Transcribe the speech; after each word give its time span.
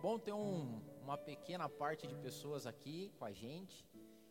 bom 0.00 0.18
ter 0.18 0.32
um, 0.32 0.80
uma 1.02 1.18
pequena 1.18 1.68
parte 1.68 2.06
de 2.06 2.14
pessoas 2.16 2.66
aqui 2.66 3.12
com 3.18 3.24
a 3.26 3.32
gente 3.32 3.86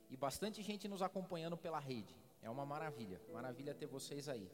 e 0.09 0.17
bastante 0.17 0.63
gente 0.63 0.87
nos 0.87 1.03
acompanhando 1.03 1.55
pela 1.55 1.79
rede. 1.79 2.15
É 2.41 2.49
uma 2.49 2.65
maravilha, 2.65 3.21
maravilha 3.31 3.75
ter 3.75 3.85
vocês 3.85 4.27
aí. 4.27 4.51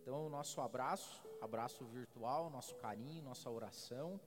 Então, 0.00 0.28
nosso 0.28 0.60
abraço, 0.60 1.20
abraço 1.40 1.84
virtual, 1.84 2.48
nosso 2.48 2.76
carinho, 2.76 3.24
nossa 3.24 3.50
oração. 3.50 4.20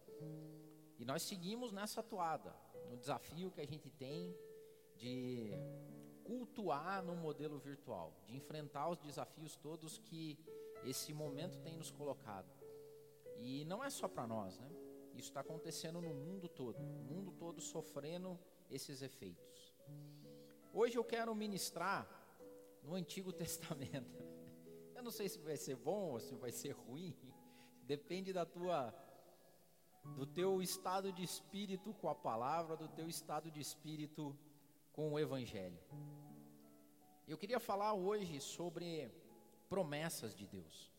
E 1.00 1.06
nós 1.06 1.22
seguimos 1.24 1.72
nessa 1.72 2.04
toada, 2.04 2.54
no 2.90 2.98
desafio 2.98 3.50
que 3.50 3.62
a 3.62 3.66
gente 3.66 3.90
tem 3.90 4.36
de 4.98 5.52
cultuar 6.26 7.02
no 7.02 7.16
modelo 7.16 7.58
virtual, 7.58 8.14
de 8.26 8.36
enfrentar 8.36 8.90
os 8.90 9.00
desafios 9.00 9.56
todos 9.56 10.00
que 10.00 10.38
esse 10.84 11.14
momento 11.14 11.58
tem 11.60 11.78
nos 11.78 11.92
colocado. 11.92 12.52
E 13.38 13.64
não 13.66 13.82
é 13.82 13.90
só 13.90 14.08
para 14.08 14.28
nós, 14.28 14.58
né? 14.60 14.85
Isso 15.16 15.30
está 15.30 15.40
acontecendo 15.40 16.02
no 16.02 16.14
mundo 16.14 16.50
todo, 16.50 16.78
o 16.78 17.04
mundo 17.04 17.32
todo 17.32 17.62
sofrendo 17.62 18.38
esses 18.70 19.02
efeitos. 19.02 19.74
Hoje 20.74 20.98
eu 20.98 21.04
quero 21.04 21.34
ministrar 21.34 22.08
no 22.84 22.96
Antigo 22.96 23.32
Testamento. 23.44 24.24
Eu 24.94 25.02
não 25.02 25.12
sei 25.12 25.30
se 25.30 25.40
vai 25.40 25.58
ser 25.58 25.76
bom 25.76 26.12
ou 26.12 26.20
se 26.20 26.36
vai 26.36 26.52
ser 26.52 26.72
ruim, 26.72 27.16
depende 27.84 28.34
da 28.34 28.46
tua 28.46 28.94
do 30.18 30.26
teu 30.26 30.62
estado 30.62 31.12
de 31.12 31.24
espírito 31.24 31.92
com 31.96 32.08
a 32.08 32.14
palavra, 32.14 32.78
do 32.78 32.88
teu 32.88 33.10
estado 33.10 33.50
de 33.50 33.60
espírito 33.60 34.38
com 34.94 35.12
o 35.12 35.20
evangelho. 35.20 35.80
Eu 37.28 37.38
queria 37.38 37.60
falar 37.60 37.94
hoje 37.94 38.40
sobre 38.40 39.12
promessas 39.68 40.36
de 40.36 40.46
Deus, 40.46 40.92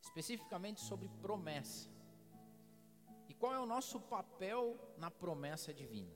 especificamente 0.00 0.80
sobre 0.80 1.08
promessa. 1.22 1.88
Qual 3.38 3.54
é 3.54 3.60
o 3.60 3.66
nosso 3.66 4.00
papel 4.00 4.76
na 4.96 5.12
promessa 5.12 5.72
divina? 5.72 6.12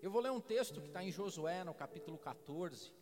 Eu 0.00 0.12
vou 0.12 0.22
ler 0.22 0.30
um 0.30 0.40
texto 0.40 0.80
que 0.80 0.86
está 0.86 1.02
em 1.02 1.10
Josué, 1.10 1.64
no 1.64 1.74
capítulo 1.74 2.16
14, 2.16 2.92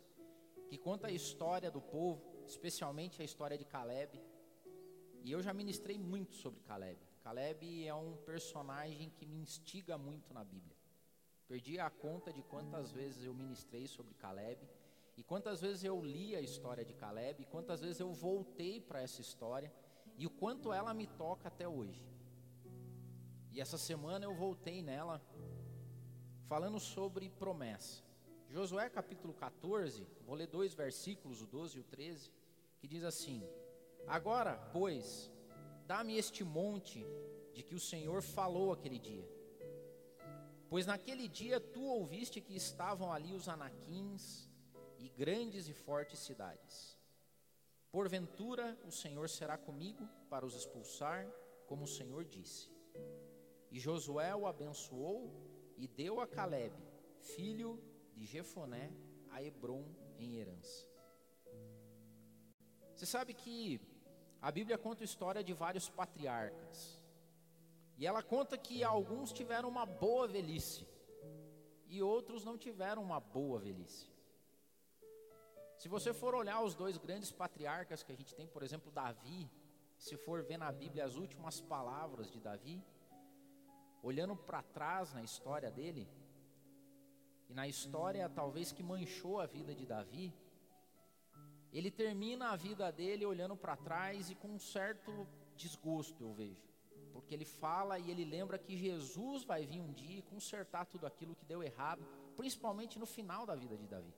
que 0.67 0.79
conta 0.79 1.05
a 1.05 1.11
história 1.11 1.69
do 1.69 1.79
povo, 1.79 2.23
especialmente 2.47 3.21
a 3.21 3.25
história 3.25 3.55
de 3.55 3.65
Caleb. 3.65 4.19
E 5.23 5.31
eu 5.31 5.43
já 5.43 5.53
ministrei 5.53 5.95
muito 5.99 6.33
sobre 6.33 6.59
Caleb. 6.61 6.99
Caleb 7.21 7.85
é 7.85 7.93
um 7.93 8.17
personagem 8.17 9.11
que 9.11 9.27
me 9.27 9.37
instiga 9.37 9.95
muito 9.95 10.33
na 10.33 10.43
Bíblia. 10.43 10.75
Perdi 11.47 11.79
a 11.79 11.91
conta 11.91 12.33
de 12.33 12.41
quantas 12.41 12.91
vezes 12.91 13.23
eu 13.23 13.33
ministrei 13.33 13.85
sobre 13.85 14.15
Caleb, 14.15 14.67
e 15.15 15.21
quantas 15.21 15.61
vezes 15.61 15.83
eu 15.83 16.01
li 16.03 16.35
a 16.35 16.41
história 16.41 16.83
de 16.83 16.95
Caleb, 16.95 17.43
e 17.43 17.45
quantas 17.45 17.81
vezes 17.81 17.99
eu 17.99 18.11
voltei 18.11 18.81
para 18.81 19.03
essa 19.03 19.21
história, 19.21 19.71
e 20.17 20.25
o 20.25 20.31
quanto 20.31 20.73
ela 20.73 20.95
me 20.95 21.05
toca 21.05 21.47
até 21.47 21.67
hoje. 21.67 22.16
E 23.57 23.59
essa 23.59 23.77
semana 23.77 24.23
eu 24.23 24.35
voltei 24.35 24.83
nela, 24.83 25.19
falando 26.45 26.79
sobre 26.79 27.27
promessa. 27.27 28.03
Josué 28.47 28.87
capítulo 28.87 29.33
14, 29.33 30.07
vou 30.27 30.35
ler 30.35 30.45
dois 30.45 30.75
versículos, 30.75 31.41
o 31.41 31.47
12 31.47 31.77
e 31.77 31.81
o 31.81 31.83
13, 31.83 32.31
que 32.77 32.87
diz 32.87 33.03
assim: 33.03 33.43
Agora, 34.05 34.55
pois, 34.71 35.31
Dá-me 35.87 36.17
este 36.17 36.43
monte 36.43 37.07
de 37.53 37.63
que 37.63 37.73
o 37.73 37.79
Senhor 37.79 38.21
falou 38.21 38.73
aquele 38.73 38.99
dia. 38.99 39.25
Pois 40.69 40.85
naquele 40.85 41.29
dia 41.29 41.61
tu 41.61 41.81
ouviste 41.81 42.41
que 42.41 42.57
estavam 42.57 43.11
ali 43.11 43.33
os 43.33 43.47
anaquins 43.47 44.51
e 44.99 45.07
grandes 45.07 45.69
e 45.69 45.73
fortes 45.73 46.19
cidades. 46.19 46.99
Porventura 47.89 48.77
o 48.85 48.91
Senhor 48.91 49.29
será 49.29 49.57
comigo 49.57 50.05
para 50.29 50.45
os 50.45 50.55
expulsar, 50.55 51.25
como 51.67 51.85
o 51.85 51.87
Senhor 51.87 52.25
disse. 52.25 52.69
E 53.71 53.79
Josué 53.79 54.35
o 54.35 54.47
abençoou 54.47 55.31
e 55.77 55.87
deu 55.87 56.19
a 56.19 56.27
Caleb, 56.27 56.75
filho 57.19 57.81
de 58.13 58.25
Jefoné, 58.25 58.91
a 59.29 59.43
Hebron 59.43 59.85
em 60.17 60.37
herança. 60.37 60.87
Você 62.95 63.05
sabe 63.05 63.33
que 63.33 63.79
a 64.41 64.51
Bíblia 64.51 64.77
conta 64.77 65.03
a 65.03 65.05
história 65.05 65.43
de 65.43 65.53
vários 65.53 65.89
patriarcas. 65.89 66.99
E 67.97 68.05
ela 68.05 68.21
conta 68.21 68.57
que 68.57 68.83
alguns 68.83 69.31
tiveram 69.31 69.69
uma 69.69 69.85
boa 69.85 70.27
velhice 70.27 70.87
e 71.87 72.01
outros 72.01 72.43
não 72.43 72.57
tiveram 72.57 73.01
uma 73.01 73.19
boa 73.19 73.59
velhice. 73.59 74.09
Se 75.77 75.87
você 75.87 76.13
for 76.13 76.33
olhar 76.33 76.61
os 76.63 76.75
dois 76.75 76.97
grandes 76.97 77.31
patriarcas 77.31 78.03
que 78.03 78.11
a 78.11 78.15
gente 78.15 78.35
tem, 78.35 78.47
por 78.47 78.63
exemplo, 78.63 78.91
Davi, 78.91 79.49
se 79.97 80.15
for 80.17 80.43
ver 80.43 80.57
na 80.57 80.71
Bíblia 80.71 81.05
as 81.05 81.15
últimas 81.15 81.61
palavras 81.61 82.31
de 82.31 82.39
Davi, 82.39 82.83
olhando 84.07 84.35
para 84.35 84.61
trás 84.63 85.13
na 85.13 85.21
história 85.21 85.69
dele, 85.69 86.07
e 87.49 87.53
na 87.53 87.67
história 87.67 88.29
talvez 88.29 88.71
que 88.71 88.81
manchou 88.81 89.39
a 89.41 89.45
vida 89.45 89.75
de 89.75 89.85
Davi, 89.85 90.33
ele 91.73 91.91
termina 91.91 92.51
a 92.51 92.55
vida 92.55 92.89
dele 92.89 93.25
olhando 93.25 93.55
para 93.55 93.75
trás 93.75 94.29
e 94.29 94.35
com 94.35 94.47
um 94.47 94.59
certo 94.59 95.27
desgosto, 95.57 96.23
eu 96.23 96.33
vejo. 96.33 96.65
Porque 97.11 97.33
ele 97.33 97.43
fala 97.43 97.99
e 97.99 98.09
ele 98.09 98.23
lembra 98.23 98.57
que 98.57 98.77
Jesus 98.77 99.43
vai 99.43 99.65
vir 99.65 99.81
um 99.81 99.91
dia 99.91 100.19
e 100.19 100.21
consertar 100.21 100.85
tudo 100.85 101.05
aquilo 101.05 101.35
que 101.35 101.45
deu 101.45 101.61
errado, 101.61 102.01
principalmente 102.37 102.97
no 102.97 103.05
final 103.05 103.45
da 103.45 103.55
vida 103.55 103.75
de 103.75 103.87
Davi. 103.87 104.13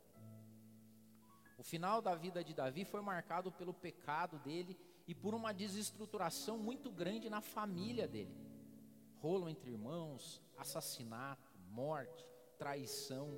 O 1.57 1.63
final 1.63 1.99
da 1.99 2.13
vida 2.13 2.43
de 2.43 2.53
Davi 2.53 2.85
foi 2.85 3.01
marcado 3.01 3.51
pelo 3.51 3.73
pecado 3.73 4.37
dele 4.39 4.77
e 5.07 5.15
por 5.15 5.33
uma 5.33 5.51
desestruturação 5.51 6.59
muito 6.59 6.91
grande 6.91 7.27
na 7.29 7.41
família 7.41 8.07
dele. 8.07 8.48
Rolo 9.21 9.49
entre 9.49 9.71
irmãos, 9.71 10.41
assassinato, 10.57 11.51
morte, 11.69 12.25
traição. 12.57 13.37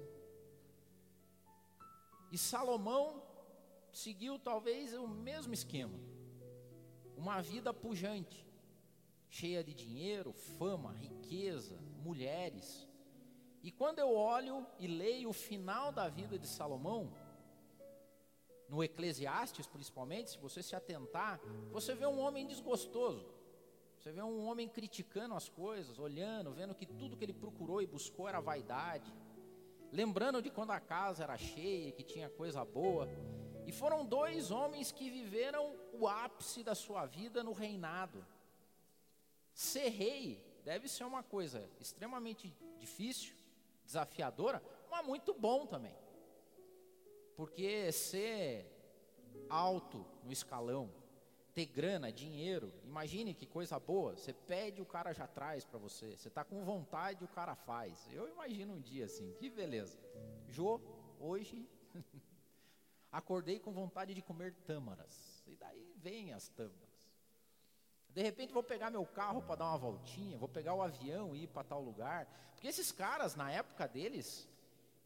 E 2.32 2.38
Salomão 2.38 3.24
seguiu 3.92 4.40
talvez 4.40 4.94
o 4.94 5.08
mesmo 5.08 5.54
esquema. 5.54 6.00
Uma 7.18 7.42
vida 7.42 7.74
pujante, 7.74 8.48
cheia 9.30 9.64
de 9.64 9.74
dinheiro, 9.74 10.32
fama, 10.34 10.94
riqueza, 10.94 11.80
mulheres. 12.04 12.88
E 13.64 13.72
quando 13.72 14.00
eu 14.00 14.16
olho 14.16 14.66
e 14.80 14.88
leio 14.88 15.30
o 15.30 15.34
final 15.34 15.92
da 15.92 16.08
vida 16.08 16.38
de 16.38 16.48
Salomão, 16.48 17.14
no 18.68 18.84
Eclesiastes 18.84 19.68
principalmente, 19.68 20.32
se 20.32 20.38
você 20.38 20.64
se 20.64 20.76
atentar, 20.76 21.40
você 21.72 21.94
vê 21.94 22.06
um 22.06 22.20
homem 22.20 22.48
desgostoso. 22.48 23.31
Você 24.02 24.12
vê 24.12 24.24
um 24.24 24.48
homem 24.48 24.68
criticando 24.68 25.36
as 25.36 25.48
coisas, 25.48 26.00
olhando, 26.00 26.52
vendo 26.52 26.74
que 26.74 26.88
tudo 26.88 27.16
que 27.16 27.24
ele 27.24 27.34
procurou 27.34 27.84
e 27.84 27.86
buscou 27.86 28.28
era 28.28 28.40
vaidade. 28.40 29.14
Lembrando 29.92 30.42
de 30.42 30.50
quando 30.50 30.72
a 30.72 30.80
casa 30.80 31.22
era 31.24 31.38
cheia, 31.38 31.92
que 31.92 32.02
tinha 32.02 32.28
coisa 32.28 32.66
boa. 32.66 33.08
E 33.64 33.72
foram 33.72 34.04
dois 34.04 34.50
homens 34.50 34.92
que 34.92 35.08
viveram 35.08 35.78
o 35.94 36.08
ápice 36.08 36.64
da 36.64 36.74
sua 36.74 37.06
vida 37.06 37.44
no 37.44 37.54
reinado. 37.54 38.26
Ser 39.54 39.90
rei 39.90 40.44
deve 40.66 40.88
ser 40.88 41.04
uma 41.04 41.22
coisa 41.22 41.70
extremamente 41.80 42.52
difícil, 42.80 43.36
desafiadora, 43.86 44.64
mas 44.90 45.06
muito 45.06 45.32
bom 45.32 45.68
também. 45.68 45.96
Porque 47.36 47.92
ser 47.92 48.66
alto 49.48 50.04
no 50.24 50.32
escalão, 50.32 50.90
ter 51.54 51.66
grana, 51.66 52.12
dinheiro, 52.12 52.74
imagine 52.84 53.34
que 53.34 53.46
coisa 53.46 53.80
boa. 53.80 54.16
Você 54.16 54.34
pede, 54.34 54.82
o 54.82 54.86
cara 54.86 55.14
já 55.14 55.28
traz 55.28 55.66
para 55.66 55.78
você. 55.80 56.16
Você 56.16 56.28
está 56.28 56.44
com 56.44 56.64
vontade, 56.64 57.24
o 57.24 57.28
cara 57.28 57.56
faz. 57.56 58.08
Eu 58.12 58.28
imagino 58.30 58.74
um 58.74 58.80
dia 58.80 59.06
assim, 59.06 59.34
que 59.34 59.50
beleza. 59.50 59.98
Jô, 60.48 60.82
hoje 61.20 61.68
acordei 63.12 63.60
com 63.60 63.72
vontade 63.72 64.14
de 64.14 64.22
comer 64.22 64.54
tâmaras. 64.66 65.44
E 65.48 65.56
daí 65.56 65.94
vem 65.98 66.34
as 66.34 66.48
tâmaras. 66.50 66.92
De 68.10 68.22
repente 68.22 68.54
vou 68.54 68.64
pegar 68.64 68.90
meu 68.90 69.06
carro 69.06 69.42
para 69.42 69.56
dar 69.56 69.66
uma 69.68 69.78
voltinha, 69.78 70.38
vou 70.38 70.50
pegar 70.50 70.74
o 70.74 70.82
avião 70.82 71.36
e 71.36 71.44
ir 71.44 71.48
para 71.48 71.64
tal 71.64 71.82
lugar. 71.82 72.26
Porque 72.54 72.68
esses 72.68 72.92
caras, 72.92 73.36
na 73.36 73.50
época 73.50 73.88
deles, 73.88 74.48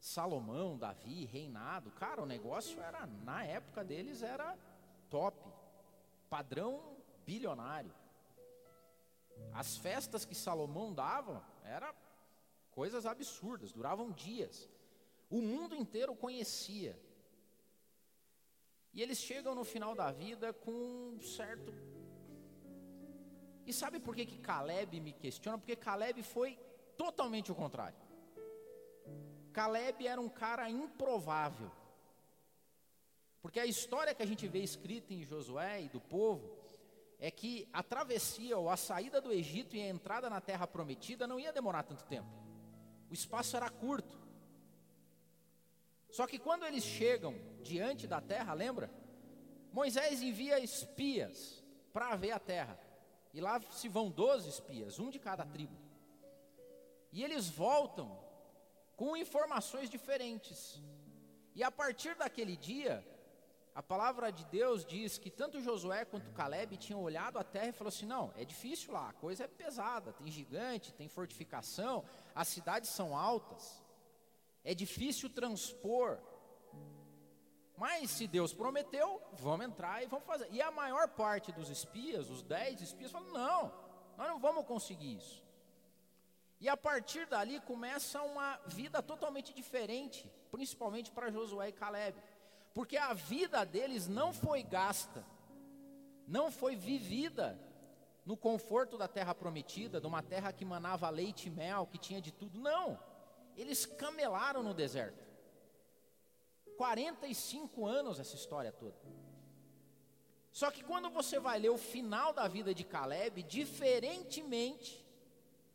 Salomão, 0.00 0.76
Davi, 0.76 1.24
reinado, 1.24 1.90
cara, 1.92 2.22
o 2.22 2.26
negócio 2.26 2.80
era, 2.80 3.06
na 3.06 3.44
época 3.44 3.84
deles, 3.84 4.22
era 4.22 4.56
top. 5.08 5.55
Padrão 6.28 6.96
bilionário. 7.24 7.94
As 9.52 9.76
festas 9.76 10.24
que 10.24 10.34
Salomão 10.34 10.92
dava 10.92 11.44
eram 11.64 11.94
coisas 12.70 13.06
absurdas, 13.06 13.72
duravam 13.72 14.10
dias. 14.10 14.68
O 15.30 15.40
mundo 15.40 15.74
inteiro 15.74 16.14
conhecia. 16.14 16.98
E 18.92 19.02
eles 19.02 19.18
chegam 19.18 19.54
no 19.54 19.64
final 19.64 19.94
da 19.94 20.10
vida 20.10 20.52
com 20.52 20.72
um 20.72 21.20
certo. 21.20 21.72
E 23.66 23.72
sabe 23.72 23.98
por 23.98 24.14
que, 24.14 24.24
que 24.24 24.38
Caleb 24.38 25.00
me 25.00 25.12
questiona? 25.12 25.58
Porque 25.58 25.74
Caleb 25.74 26.22
foi 26.22 26.58
totalmente 26.96 27.50
o 27.50 27.54
contrário. 27.54 27.98
Caleb 29.52 30.06
era 30.06 30.20
um 30.20 30.28
cara 30.28 30.70
improvável. 30.70 31.70
Porque 33.46 33.60
a 33.60 33.64
história 33.64 34.12
que 34.12 34.24
a 34.24 34.26
gente 34.26 34.48
vê 34.48 34.58
escrita 34.58 35.14
em 35.14 35.22
Josué 35.22 35.82
e 35.82 35.88
do 35.88 36.00
povo 36.00 36.50
é 37.16 37.30
que 37.30 37.68
a 37.72 37.80
travessia 37.80 38.58
ou 38.58 38.68
a 38.68 38.76
saída 38.76 39.20
do 39.20 39.32
Egito 39.32 39.76
e 39.76 39.80
a 39.80 39.88
entrada 39.88 40.28
na 40.28 40.40
terra 40.40 40.66
prometida 40.66 41.28
não 41.28 41.38
ia 41.38 41.52
demorar 41.52 41.84
tanto 41.84 42.02
tempo. 42.06 42.28
O 43.08 43.14
espaço 43.14 43.56
era 43.56 43.70
curto. 43.70 44.18
Só 46.10 46.26
que 46.26 46.40
quando 46.40 46.66
eles 46.66 46.82
chegam 46.82 47.36
diante 47.62 48.08
da 48.08 48.20
terra, 48.20 48.52
lembra? 48.52 48.90
Moisés 49.72 50.20
envia 50.22 50.58
espias 50.58 51.62
para 51.92 52.16
ver 52.16 52.32
a 52.32 52.40
terra. 52.40 52.76
E 53.32 53.40
lá 53.40 53.60
se 53.70 53.88
vão 53.88 54.10
12 54.10 54.48
espias, 54.48 54.98
um 54.98 55.08
de 55.08 55.20
cada 55.20 55.46
tribo. 55.46 55.78
E 57.12 57.22
eles 57.22 57.48
voltam 57.48 58.18
com 58.96 59.16
informações 59.16 59.88
diferentes. 59.88 60.82
E 61.54 61.62
a 61.62 61.70
partir 61.70 62.16
daquele 62.16 62.56
dia, 62.56 63.06
a 63.76 63.82
palavra 63.82 64.32
de 64.32 64.42
Deus 64.46 64.86
diz 64.86 65.18
que 65.18 65.30
tanto 65.30 65.60
Josué 65.60 66.06
quanto 66.06 66.32
Caleb 66.32 66.78
tinham 66.78 67.02
olhado 67.02 67.38
a 67.38 67.44
terra 67.44 67.68
e 67.68 67.72
falou 67.72 67.90
assim: 67.90 68.06
não, 68.06 68.32
é 68.34 68.42
difícil 68.42 68.90
lá, 68.94 69.10
a 69.10 69.12
coisa 69.12 69.44
é 69.44 69.46
pesada, 69.46 70.14
tem 70.14 70.30
gigante, 70.30 70.94
tem 70.94 71.08
fortificação, 71.08 72.02
as 72.34 72.48
cidades 72.48 72.88
são 72.88 73.14
altas, 73.14 73.84
é 74.64 74.74
difícil 74.74 75.28
transpor. 75.28 76.18
Mas 77.76 78.12
se 78.12 78.26
Deus 78.26 78.54
prometeu, 78.54 79.20
vamos 79.34 79.66
entrar 79.66 80.02
e 80.02 80.06
vamos 80.06 80.24
fazer. 80.24 80.48
E 80.50 80.62
a 80.62 80.70
maior 80.70 81.08
parte 81.08 81.52
dos 81.52 81.68
espias, 81.68 82.30
os 82.30 82.42
dez 82.42 82.80
espias, 82.80 83.12
falam: 83.12 83.30
não, 83.30 83.74
nós 84.16 84.26
não 84.26 84.40
vamos 84.40 84.64
conseguir 84.64 85.18
isso. 85.18 85.44
E 86.58 86.66
a 86.66 86.78
partir 86.78 87.26
dali 87.26 87.60
começa 87.60 88.22
uma 88.22 88.58
vida 88.68 89.02
totalmente 89.02 89.52
diferente, 89.52 90.32
principalmente 90.50 91.12
para 91.12 91.30
Josué 91.30 91.68
e 91.68 91.72
Caleb 91.72 92.18
porque 92.76 92.98
a 92.98 93.14
vida 93.14 93.64
deles 93.64 94.06
não 94.06 94.34
foi 94.34 94.62
gasta, 94.62 95.24
não 96.28 96.50
foi 96.50 96.76
vivida 96.76 97.58
no 98.26 98.36
conforto 98.36 98.98
da 98.98 99.08
terra 99.08 99.34
prometida, 99.34 99.98
de 99.98 100.06
uma 100.06 100.22
terra 100.22 100.52
que 100.52 100.62
manava 100.62 101.08
leite 101.08 101.46
e 101.46 101.50
mel, 101.50 101.86
que 101.86 101.96
tinha 101.96 102.20
de 102.20 102.30
tudo. 102.30 102.60
Não, 102.60 103.00
eles 103.56 103.86
camelaram 103.86 104.62
no 104.62 104.74
deserto. 104.74 105.24
45 106.76 107.86
anos 107.86 108.20
essa 108.20 108.34
história 108.34 108.70
toda. 108.70 108.94
Só 110.52 110.70
que 110.70 110.84
quando 110.84 111.08
você 111.08 111.40
vai 111.40 111.58
ler 111.58 111.70
o 111.70 111.78
final 111.78 112.34
da 112.34 112.46
vida 112.46 112.74
de 112.74 112.84
Caleb, 112.84 113.42
diferentemente 113.42 115.02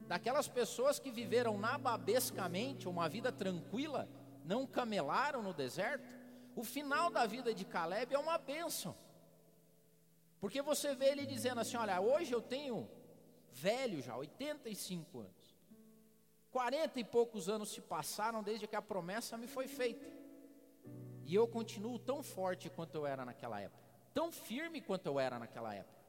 daquelas 0.02 0.48
pessoas 0.48 1.00
que 1.00 1.10
viveram 1.10 1.58
nababescamente, 1.58 2.88
uma 2.88 3.10
vida 3.10 3.32
tranquila, 3.32 4.08
não 4.46 4.68
camelaram 4.68 5.42
no 5.42 5.52
deserto, 5.52 6.22
o 6.56 6.64
final 6.64 7.10
da 7.10 7.26
vida 7.26 7.54
de 7.54 7.66
Caleb 7.66 8.14
é 8.14 8.20
uma 8.20 8.38
bênção. 8.38 8.96
Porque 10.40 10.62
você 10.62 10.96
vê 10.96 11.12
ele 11.12 11.26
dizendo 11.26 11.62
assim: 11.62 11.78
Olha, 11.78 12.02
hoje 12.02 12.34
eu 12.34 12.42
tenho 12.42 12.90
velho 13.52 14.02
já, 14.02 14.16
85 14.18 15.20
anos. 15.20 15.56
40 16.52 17.00
e 17.00 17.04
poucos 17.04 17.48
anos 17.48 17.70
se 17.70 17.80
passaram 17.80 18.44
desde 18.44 18.68
que 18.68 18.76
a 18.76 18.82
promessa 18.82 19.38
me 19.38 19.48
foi 19.48 19.68
feita. 19.68 20.06
E 21.26 21.34
eu 21.34 21.48
continuo 21.48 21.98
tão 21.98 22.22
forte 22.22 22.70
quanto 22.70 22.96
eu 22.96 23.06
era 23.06 23.24
naquela 23.24 23.62
época, 23.62 23.82
tão 24.14 24.32
firme 24.32 24.82
quanto 24.82 25.06
eu 25.06 25.20
era 25.20 25.40
naquela 25.40 25.74
época. 25.74 26.02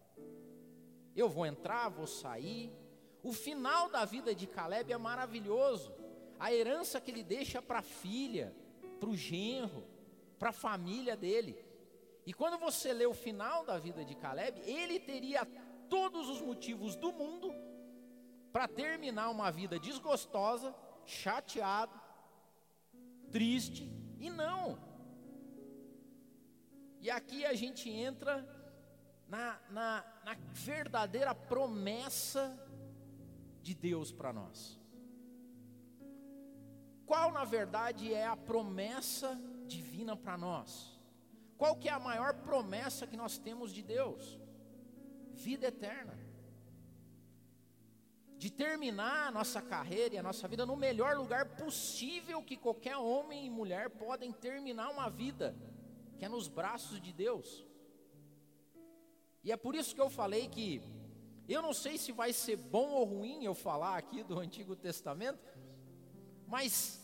Eu 1.14 1.28
vou 1.28 1.46
entrar, 1.46 1.88
vou 1.90 2.06
sair. 2.06 2.72
O 3.22 3.32
final 3.32 3.88
da 3.88 4.04
vida 4.04 4.34
de 4.34 4.46
Caleb 4.46 4.92
é 4.92 4.98
maravilhoso. 4.98 5.94
A 6.40 6.52
herança 6.52 7.00
que 7.00 7.10
ele 7.10 7.22
deixa 7.22 7.62
para 7.62 7.78
a 7.78 7.82
filha, 7.82 8.52
para 8.98 9.08
o 9.08 9.16
genro, 9.16 9.86
para 10.42 10.50
a 10.50 10.52
família 10.52 11.16
dele. 11.16 11.56
E 12.26 12.32
quando 12.34 12.58
você 12.58 12.92
lê 12.92 13.06
o 13.06 13.14
final 13.14 13.64
da 13.64 13.78
vida 13.78 14.04
de 14.04 14.16
Caleb, 14.16 14.60
ele 14.62 14.98
teria 14.98 15.46
todos 15.88 16.28
os 16.28 16.40
motivos 16.40 16.96
do 16.96 17.12
mundo 17.12 17.54
para 18.52 18.66
terminar 18.66 19.30
uma 19.30 19.52
vida 19.52 19.78
desgostosa, 19.78 20.74
chateado, 21.06 21.94
triste, 23.30 23.88
e 24.18 24.28
não. 24.30 24.76
E 27.00 27.08
aqui 27.08 27.44
a 27.44 27.54
gente 27.54 27.88
entra 27.88 28.44
na, 29.28 29.60
na, 29.70 30.04
na 30.24 30.34
verdadeira 30.50 31.36
promessa 31.36 32.58
de 33.60 33.76
Deus 33.76 34.10
para 34.10 34.32
nós. 34.32 34.76
Qual, 37.06 37.30
na 37.30 37.44
verdade, 37.44 38.12
é 38.12 38.26
a 38.26 38.36
promessa 38.36 39.40
divina 39.72 40.16
para 40.16 40.36
nós. 40.36 40.70
Qual 41.56 41.76
que 41.76 41.88
é 41.88 41.92
a 41.92 41.98
maior 41.98 42.34
promessa 42.34 43.06
que 43.06 43.16
nós 43.16 43.38
temos 43.38 43.72
de 43.72 43.82
Deus? 43.82 44.38
Vida 45.32 45.68
eterna. 45.68 46.18
De 48.36 48.50
terminar 48.50 49.28
a 49.28 49.30
nossa 49.30 49.62
carreira 49.62 50.14
e 50.14 50.18
a 50.18 50.22
nossa 50.22 50.48
vida 50.48 50.66
no 50.66 50.76
melhor 50.76 51.16
lugar 51.16 51.56
possível 51.56 52.42
que 52.42 52.56
qualquer 52.56 52.96
homem 52.96 53.46
e 53.46 53.50
mulher 53.50 53.90
podem 53.90 54.32
terminar 54.32 54.90
uma 54.90 55.08
vida, 55.08 55.56
que 56.18 56.24
é 56.24 56.28
nos 56.28 56.48
braços 56.48 57.00
de 57.00 57.12
Deus. 57.12 57.64
E 59.44 59.52
é 59.52 59.56
por 59.56 59.74
isso 59.74 59.94
que 59.94 60.00
eu 60.00 60.10
falei 60.10 60.48
que 60.48 60.82
eu 61.48 61.60
não 61.60 61.72
sei 61.72 61.98
se 61.98 62.12
vai 62.12 62.32
ser 62.32 62.56
bom 62.56 62.90
ou 62.90 63.04
ruim 63.04 63.44
eu 63.44 63.54
falar 63.54 63.96
aqui 63.98 64.22
do 64.22 64.38
Antigo 64.38 64.74
Testamento, 64.76 65.42
mas 66.46 67.01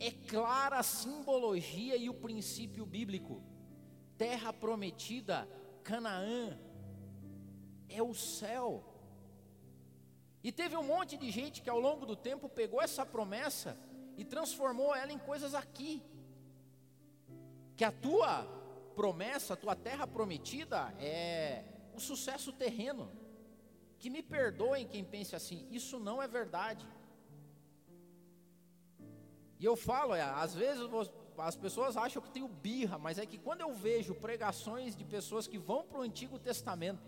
é 0.00 0.10
clara 0.10 0.78
a 0.78 0.82
simbologia 0.82 1.96
e 1.96 2.08
o 2.08 2.14
princípio 2.14 2.86
bíblico. 2.86 3.42
Terra 4.16 4.52
prometida, 4.52 5.48
Canaã, 5.82 6.58
é 7.88 8.02
o 8.02 8.14
céu. 8.14 8.84
E 10.42 10.52
teve 10.52 10.76
um 10.76 10.84
monte 10.84 11.16
de 11.16 11.30
gente 11.30 11.60
que 11.62 11.70
ao 11.70 11.80
longo 11.80 12.06
do 12.06 12.16
tempo 12.16 12.48
pegou 12.48 12.80
essa 12.80 13.04
promessa 13.04 13.78
e 14.16 14.24
transformou 14.24 14.94
ela 14.94 15.12
em 15.12 15.18
coisas 15.18 15.54
aqui. 15.54 16.02
Que 17.76 17.84
a 17.84 17.92
tua 17.92 18.44
promessa, 18.94 19.54
a 19.54 19.56
tua 19.56 19.76
terra 19.76 20.06
prometida 20.06 20.94
é 20.98 21.64
o 21.94 22.00
sucesso 22.00 22.52
terreno. 22.52 23.10
Que 23.98 24.10
me 24.10 24.22
perdoem 24.22 24.86
quem 24.86 25.04
pense 25.04 25.34
assim, 25.34 25.66
isso 25.70 25.98
não 25.98 26.22
é 26.22 26.28
verdade. 26.28 26.86
E 29.58 29.64
eu 29.64 29.76
falo, 29.76 30.14
é, 30.14 30.22
às 30.22 30.54
vezes 30.54 30.84
as 31.36 31.56
pessoas 31.56 31.96
acham 31.96 32.22
que 32.22 32.30
tenho 32.30 32.48
birra, 32.48 32.98
mas 32.98 33.18
é 33.18 33.26
que 33.26 33.38
quando 33.38 33.60
eu 33.60 33.72
vejo 33.72 34.14
pregações 34.14 34.94
de 34.94 35.04
pessoas 35.04 35.46
que 35.46 35.58
vão 35.58 35.84
para 35.84 35.98
o 35.98 36.02
Antigo 36.02 36.38
Testamento 36.38 37.02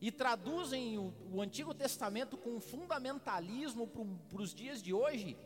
e 0.00 0.10
traduzem 0.10 0.98
o, 0.98 1.12
o 1.32 1.40
Antigo 1.40 1.74
Testamento 1.74 2.36
com 2.36 2.60
fundamentalismo 2.60 3.86
para 3.86 4.42
os 4.42 4.54
dias 4.54 4.82
de 4.82 4.92
hoje, 4.92 5.36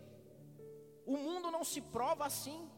o 1.07 1.17
mundo 1.17 1.51
não 1.51 1.65
se 1.65 1.81
prova 1.81 2.27
assim. 2.27 2.69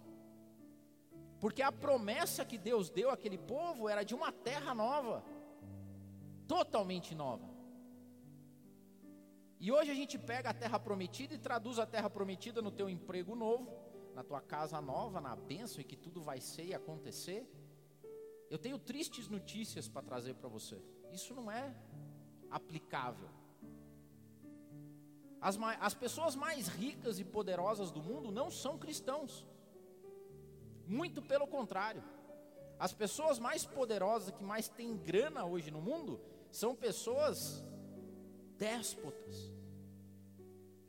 Porque 1.38 1.60
a 1.60 1.72
promessa 1.72 2.44
que 2.44 2.56
Deus 2.56 2.88
deu 2.88 3.10
àquele 3.10 3.36
povo 3.36 3.88
era 3.88 4.04
de 4.04 4.14
uma 4.14 4.30
terra 4.30 4.74
nova, 4.74 5.24
totalmente 6.46 7.14
nova. 7.14 7.51
E 9.64 9.70
hoje 9.70 9.92
a 9.92 9.94
gente 9.94 10.18
pega 10.18 10.50
a 10.50 10.52
terra 10.52 10.76
prometida 10.76 11.34
e 11.34 11.38
traduz 11.38 11.78
a 11.78 11.86
terra 11.86 12.10
prometida 12.10 12.60
no 12.60 12.72
teu 12.72 12.90
emprego 12.90 13.36
novo, 13.36 13.72
na 14.12 14.24
tua 14.24 14.40
casa 14.40 14.80
nova, 14.80 15.20
na 15.20 15.36
bênção 15.36 15.80
e 15.80 15.84
que 15.84 15.94
tudo 15.94 16.20
vai 16.20 16.40
ser 16.40 16.64
e 16.64 16.74
acontecer. 16.74 17.48
Eu 18.50 18.58
tenho 18.58 18.76
tristes 18.76 19.28
notícias 19.28 19.88
para 19.88 20.02
trazer 20.02 20.34
para 20.34 20.48
você. 20.48 20.82
Isso 21.12 21.32
não 21.32 21.48
é 21.48 21.76
aplicável. 22.50 23.28
As, 25.40 25.56
as 25.78 25.94
pessoas 25.94 26.34
mais 26.34 26.66
ricas 26.66 27.20
e 27.20 27.24
poderosas 27.24 27.92
do 27.92 28.02
mundo 28.02 28.32
não 28.32 28.50
são 28.50 28.76
cristãos. 28.76 29.46
Muito 30.88 31.22
pelo 31.22 31.46
contrário. 31.46 32.02
As 32.80 32.92
pessoas 32.92 33.38
mais 33.38 33.64
poderosas, 33.64 34.34
que 34.34 34.42
mais 34.42 34.68
têm 34.68 34.96
grana 34.96 35.44
hoje 35.44 35.70
no 35.70 35.80
mundo, 35.80 36.20
são 36.50 36.74
pessoas 36.74 37.64
déspotas, 38.64 39.36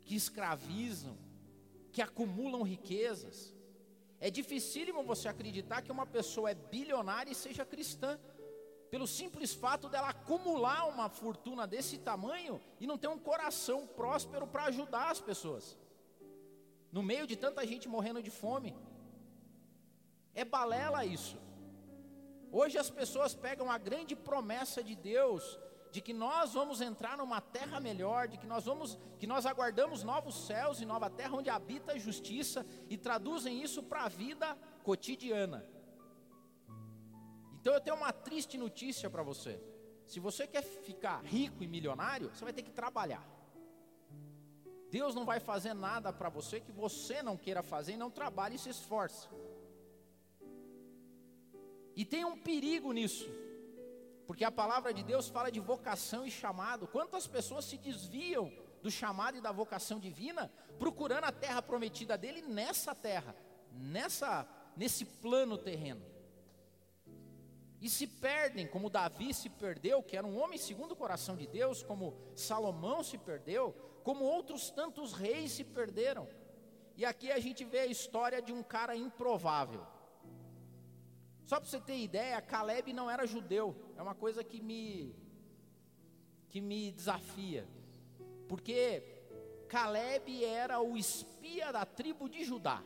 que 0.06 0.14
escravizam, 0.22 1.16
que 1.94 2.00
acumulam 2.08 2.62
riquezas. 2.74 3.38
É 4.26 4.30
dificílimo 4.38 5.02
você 5.10 5.26
acreditar 5.28 5.82
que 5.82 5.94
uma 5.96 6.06
pessoa 6.16 6.50
é 6.52 6.54
bilionária 6.54 7.32
e 7.32 7.40
seja 7.44 7.64
cristã, 7.72 8.12
pelo 8.92 9.08
simples 9.18 9.52
fato 9.64 9.88
dela 9.92 10.10
acumular 10.10 10.82
uma 10.94 11.08
fortuna 11.08 11.66
desse 11.66 11.96
tamanho 12.10 12.60
e 12.80 12.86
não 12.86 12.96
ter 13.02 13.08
um 13.08 13.18
coração 13.30 13.80
próspero 14.00 14.46
para 14.46 14.66
ajudar 14.66 15.10
as 15.10 15.20
pessoas. 15.20 15.76
No 16.96 17.02
meio 17.02 17.26
de 17.30 17.36
tanta 17.44 17.66
gente 17.66 17.88
morrendo 17.88 18.22
de 18.22 18.30
fome. 18.30 18.72
É 20.32 20.44
balela 20.44 21.04
isso. 21.04 21.36
Hoje 22.52 22.78
as 22.78 22.90
pessoas 23.00 23.34
pegam 23.46 23.68
a 23.68 23.78
grande 23.88 24.14
promessa 24.14 24.80
de 24.88 24.94
Deus 24.94 25.42
de 25.94 26.00
que 26.00 26.12
nós 26.12 26.54
vamos 26.54 26.80
entrar 26.80 27.16
numa 27.16 27.40
terra 27.40 27.78
melhor, 27.78 28.26
de 28.26 28.36
que 28.36 28.48
nós 28.48 28.64
vamos, 28.64 28.98
que 29.16 29.28
nós 29.28 29.46
aguardamos 29.46 30.02
novos 30.02 30.34
céus 30.48 30.80
e 30.80 30.84
nova 30.84 31.08
terra 31.08 31.36
onde 31.36 31.48
habita 31.48 31.92
a 31.92 31.98
justiça 31.98 32.66
e 32.90 32.96
traduzem 32.96 33.62
isso 33.62 33.80
para 33.80 34.02
a 34.02 34.08
vida 34.08 34.58
cotidiana. 34.82 35.64
Então 37.60 37.72
eu 37.72 37.80
tenho 37.80 37.94
uma 37.94 38.12
triste 38.12 38.58
notícia 38.58 39.08
para 39.08 39.22
você. 39.22 39.62
Se 40.04 40.18
você 40.18 40.48
quer 40.48 40.62
ficar 40.62 41.22
rico 41.22 41.62
e 41.62 41.68
milionário, 41.68 42.28
você 42.30 42.42
vai 42.42 42.52
ter 42.52 42.62
que 42.62 42.72
trabalhar. 42.72 43.24
Deus 44.90 45.14
não 45.14 45.24
vai 45.24 45.38
fazer 45.38 45.74
nada 45.74 46.12
para 46.12 46.28
você 46.28 46.58
que 46.58 46.72
você 46.72 47.22
não 47.22 47.36
queira 47.36 47.62
fazer 47.62 47.92
e 47.92 47.96
não 47.96 48.10
trabalhe 48.10 48.56
e 48.56 48.58
se 48.58 48.68
esforce. 48.68 49.28
E 51.94 52.04
tem 52.04 52.24
um 52.24 52.36
perigo 52.36 52.90
nisso, 52.90 53.30
porque 54.26 54.44
a 54.44 54.50
palavra 54.50 54.92
de 54.92 55.02
Deus 55.02 55.28
fala 55.28 55.50
de 55.50 55.60
vocação 55.60 56.26
e 56.26 56.30
chamado. 56.30 56.86
Quantas 56.86 57.26
pessoas 57.26 57.64
se 57.64 57.76
desviam 57.76 58.52
do 58.82 58.90
chamado 58.90 59.38
e 59.38 59.40
da 59.40 59.52
vocação 59.52 59.98
divina, 59.98 60.50
procurando 60.78 61.24
a 61.24 61.32
terra 61.32 61.62
prometida 61.62 62.18
dele 62.18 62.42
nessa 62.42 62.94
terra, 62.94 63.34
nessa 63.72 64.46
nesse 64.76 65.04
plano 65.04 65.56
terreno. 65.56 66.04
E 67.80 67.88
se 67.88 68.06
perdem, 68.06 68.66
como 68.66 68.88
Davi 68.88 69.34
se 69.34 69.50
perdeu, 69.50 70.02
que 70.02 70.16
era 70.16 70.26
um 70.26 70.40
homem 70.40 70.58
segundo 70.58 70.92
o 70.92 70.96
coração 70.96 71.36
de 71.36 71.46
Deus, 71.46 71.82
como 71.82 72.16
Salomão 72.34 73.02
se 73.02 73.18
perdeu, 73.18 73.72
como 74.02 74.24
outros 74.24 74.70
tantos 74.70 75.12
reis 75.12 75.52
se 75.52 75.64
perderam. 75.64 76.26
E 76.96 77.04
aqui 77.04 77.30
a 77.30 77.38
gente 77.38 77.64
vê 77.64 77.80
a 77.80 77.86
história 77.86 78.40
de 78.40 78.52
um 78.52 78.62
cara 78.62 78.96
improvável. 78.96 79.86
Só 81.44 81.60
para 81.60 81.68
você 81.68 81.80
ter 81.80 81.98
ideia, 81.98 82.40
Caleb 82.40 82.92
não 82.92 83.10
era 83.10 83.26
judeu. 83.26 83.76
É 83.96 84.02
uma 84.02 84.14
coisa 84.14 84.42
que 84.42 84.60
me 84.60 85.14
que 86.48 86.60
me 86.60 86.92
desafia. 86.92 87.66
Porque 88.48 89.02
Caleb 89.68 90.44
era 90.44 90.80
o 90.80 90.96
espia 90.96 91.72
da 91.72 91.84
tribo 91.84 92.28
de 92.28 92.44
Judá. 92.44 92.82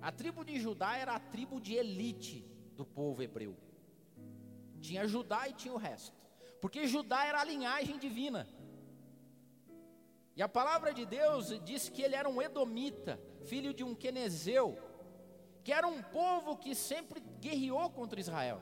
A 0.00 0.12
tribo 0.12 0.44
de 0.44 0.60
Judá 0.60 0.96
era 0.96 1.14
a 1.14 1.20
tribo 1.20 1.60
de 1.60 1.74
elite 1.74 2.44
do 2.76 2.86
povo 2.86 3.22
hebreu. 3.22 3.56
Tinha 4.80 5.08
Judá 5.08 5.48
e 5.48 5.54
tinha 5.54 5.74
o 5.74 5.76
resto. 5.76 6.16
Porque 6.60 6.86
Judá 6.86 7.24
era 7.24 7.40
a 7.40 7.44
linhagem 7.44 7.98
divina. 7.98 8.48
E 10.36 10.42
a 10.42 10.48
palavra 10.48 10.94
de 10.94 11.04
Deus 11.04 11.48
diz 11.64 11.88
que 11.88 12.00
ele 12.00 12.14
era 12.14 12.28
um 12.28 12.40
edomita, 12.40 13.20
filho 13.44 13.74
de 13.74 13.82
um 13.82 13.92
quenezeu, 13.92 14.78
que 15.64 15.72
era 15.72 15.88
um 15.88 16.00
povo 16.00 16.56
que 16.56 16.76
sempre 16.76 17.20
guerreou 17.40 17.90
contra 17.90 18.20
Israel. 18.20 18.60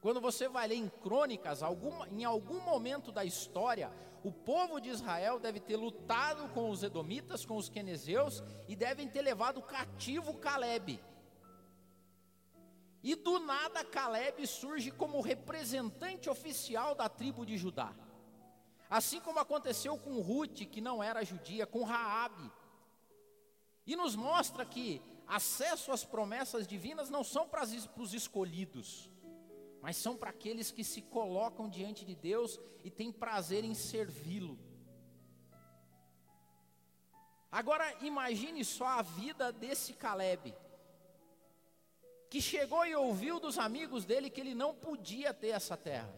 Quando 0.00 0.20
você 0.20 0.48
vai 0.48 0.68
ler 0.68 0.76
em 0.76 0.88
crônicas, 0.88 1.62
alguma, 1.62 2.08
em 2.08 2.24
algum 2.24 2.60
momento 2.60 3.10
da 3.10 3.24
história, 3.24 3.90
o 4.22 4.30
povo 4.30 4.80
de 4.80 4.88
Israel 4.88 5.38
deve 5.38 5.60
ter 5.60 5.76
lutado 5.76 6.48
com 6.50 6.70
os 6.70 6.82
edomitas, 6.82 7.44
com 7.44 7.56
os 7.56 7.68
quenezeus, 7.68 8.42
e 8.68 8.76
devem 8.76 9.08
ter 9.08 9.22
levado 9.22 9.62
cativo 9.62 10.34
Caleb. 10.34 11.00
E 13.02 13.14
do 13.14 13.38
nada 13.38 13.84
Caleb 13.84 14.46
surge 14.46 14.90
como 14.90 15.20
representante 15.20 16.28
oficial 16.28 16.94
da 16.94 17.08
tribo 17.08 17.46
de 17.46 17.56
Judá. 17.56 17.94
Assim 18.88 19.20
como 19.20 19.38
aconteceu 19.38 19.96
com 19.98 20.20
Ruth, 20.20 20.66
que 20.70 20.80
não 20.80 21.02
era 21.02 21.24
judia, 21.24 21.66
com 21.66 21.84
Raabe. 21.84 22.50
E 23.86 23.94
nos 23.96 24.16
mostra 24.16 24.64
que 24.64 25.00
acesso 25.26 25.92
às 25.92 26.04
promessas 26.04 26.66
divinas 26.66 27.10
não 27.10 27.24
são 27.24 27.48
para 27.48 27.64
os 27.96 28.14
escolhidos, 28.14 29.10
mas 29.80 29.96
são 29.96 30.16
para 30.16 30.30
aqueles 30.30 30.70
que 30.70 30.84
se 30.84 31.02
colocam 31.02 31.68
diante 31.68 32.04
de 32.04 32.14
Deus 32.14 32.58
e 32.84 32.90
têm 32.90 33.12
prazer 33.12 33.64
em 33.64 33.74
servi-lo. 33.74 34.58
Agora 37.50 37.86
imagine 38.04 38.64
só 38.64 38.86
a 38.86 39.02
vida 39.02 39.52
desse 39.52 39.92
Caleb, 39.94 40.54
que 42.28 42.40
chegou 42.40 42.84
e 42.84 42.94
ouviu 42.94 43.38
dos 43.40 43.58
amigos 43.58 44.04
dele 44.04 44.28
que 44.28 44.40
ele 44.40 44.54
não 44.54 44.74
podia 44.74 45.32
ter 45.32 45.48
essa 45.48 45.76
terra. 45.76 46.14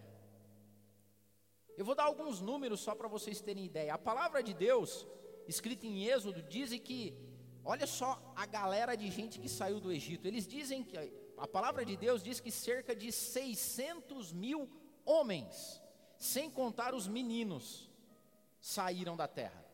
Eu 1.76 1.84
vou 1.84 1.94
dar 1.94 2.04
alguns 2.04 2.40
números 2.40 2.80
só 2.80 2.94
para 2.94 3.06
vocês 3.06 3.40
terem 3.40 3.64
ideia. 3.64 3.94
A 3.94 3.98
palavra 3.98 4.42
de 4.42 4.52
Deus, 4.52 5.06
escrita 5.46 5.86
em 5.86 6.06
Êxodo, 6.06 6.42
diz 6.42 6.76
que 6.80 7.16
Olha 7.64 7.86
só 7.86 8.32
a 8.34 8.46
galera 8.46 8.96
de 8.96 9.10
gente 9.10 9.38
que 9.38 9.48
saiu 9.48 9.80
do 9.80 9.92
Egito. 9.92 10.26
Eles 10.26 10.46
dizem 10.46 10.82
que 10.82 10.96
a 11.36 11.46
palavra 11.46 11.84
de 11.84 11.96
Deus 11.96 12.22
diz 12.22 12.40
que 12.40 12.50
cerca 12.50 12.94
de 12.94 13.12
600 13.12 14.32
mil 14.32 14.68
homens, 15.04 15.82
sem 16.18 16.50
contar 16.50 16.94
os 16.94 17.06
meninos, 17.06 17.90
saíram 18.60 19.16
da 19.16 19.28
terra. 19.28 19.64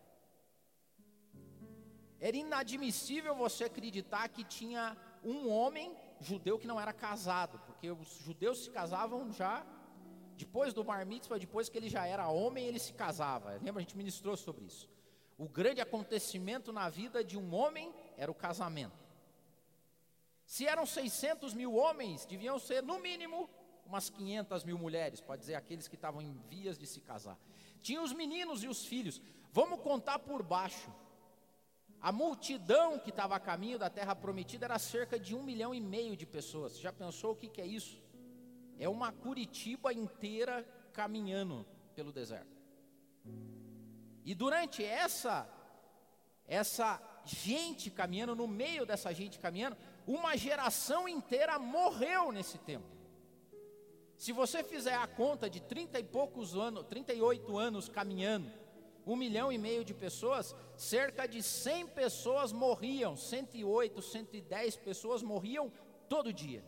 Era 2.21 2.37
inadmissível 2.37 3.35
você 3.35 3.65
acreditar 3.65 4.29
que 4.29 4.45
tinha 4.45 4.97
um 5.23 5.51
homem 5.51 5.97
judeu 6.21 6.59
que 6.59 6.67
não 6.67 6.81
era 6.81 6.93
casado, 6.93 7.59
porque 7.67 7.91
os 7.91 8.09
judeus 8.21 8.65
se 8.65 8.71
casavam 8.71 9.33
já 9.33 9.67
depois 10.37 10.73
do 10.73 10.83
bar 10.83 11.07
mitzvah, 11.07 11.39
depois 11.39 11.69
que 11.69 11.79
ele 11.79 11.89
já 11.89 12.07
era 12.07 12.29
homem, 12.29 12.67
ele 12.67 12.79
se 12.79 12.93
casava. 12.93 13.53
Lembra, 13.63 13.81
a 13.81 13.81
gente 13.81 13.97
ministrou 13.97 14.37
sobre 14.37 14.65
isso. 14.65 14.89
O 15.37 15.49
grande 15.49 15.81
acontecimento 15.81 16.73
na 16.73 16.89
vida 16.89 17.25
de 17.25 17.37
um 17.37 17.55
homem 17.55 17.93
era 18.17 18.31
o 18.31 18.35
casamento. 18.35 19.05
Se 20.47 20.67
eram 20.67 20.87
600 20.87 21.55
mil 21.55 21.75
homens, 21.75 22.25
deviam 22.27 22.59
ser 22.59 22.83
no 22.83 22.99
mínimo 22.99 23.49
umas 23.87 24.09
500 24.09 24.65
mil 24.65 24.79
mulheres, 24.79 25.21
pode 25.21 25.41
dizer 25.41 25.55
aqueles 25.55 25.89
que 25.89 25.95
estavam 25.95 26.23
em 26.23 26.33
vias 26.49 26.79
de 26.79 26.87
se 26.87 27.01
casar. 27.01 27.39
Tinha 27.83 28.01
os 28.03 28.13
meninos 28.13 28.63
e 28.63 28.69
os 28.69 28.87
filhos. 28.87 29.21
Vamos 29.53 29.81
contar 29.81 30.19
por 30.19 30.43
baixo. 30.43 30.93
A 32.01 32.13
multidão 32.13 32.99
que 32.99 33.11
estava 33.11 33.35
a 33.37 33.41
caminho 33.41 33.79
da 33.79 33.89
terra 33.89 34.15
prometida 34.15 34.67
era 34.67 34.79
cerca 34.79 35.19
de 35.19 35.35
um 35.35 35.43
milhão 35.43 35.75
e 35.75 35.81
meio 35.81 36.17
de 36.17 36.27
pessoas. 36.27 36.79
Já 36.79 36.93
pensou 36.93 37.33
o 37.33 37.37
que, 37.37 37.49
que 37.49 37.61
é 37.61 37.67
isso? 37.67 38.03
É 38.79 38.89
uma 38.89 39.13
Curitiba 39.13 39.93
inteira 39.93 40.67
caminhando 40.93 41.67
pelo 41.95 42.13
deserto. 42.13 42.55
E 44.25 44.35
durante 44.35 44.85
essa 44.85 45.49
essa 46.47 47.01
gente 47.25 47.91
caminhando, 47.91 48.35
no 48.35 48.47
meio 48.47 48.85
dessa 48.85 49.13
gente 49.13 49.39
caminhando, 49.39 49.77
uma 50.07 50.37
geração 50.37 51.09
inteira 51.09 51.59
morreu 51.59 52.31
nesse 52.31 52.59
tempo. 52.59 52.87
Se 54.17 54.33
você 54.33 54.63
fizer 54.63 54.95
a 54.95 55.07
conta 55.07 55.49
de 55.49 55.61
30 55.61 55.99
e 55.99 56.05
poucos 56.05 56.55
anos, 56.55 56.85
38 56.87 57.57
anos 57.57 57.89
caminhando, 57.89 58.51
um 59.07 59.17
milhão 59.17 59.53
e 59.53 59.59
meio 59.59 59.85
de 59.85 59.93
pessoas, 59.93 60.55
cerca 60.77 61.27
de 61.27 61.43
100 61.43 61.89
pessoas 61.89 62.53
morriam, 62.53 63.17
108, 63.17 64.01
110 64.01 64.77
pessoas 64.77 65.23
morriam 65.23 65.73
todo 66.09 66.33
dia. 66.33 66.65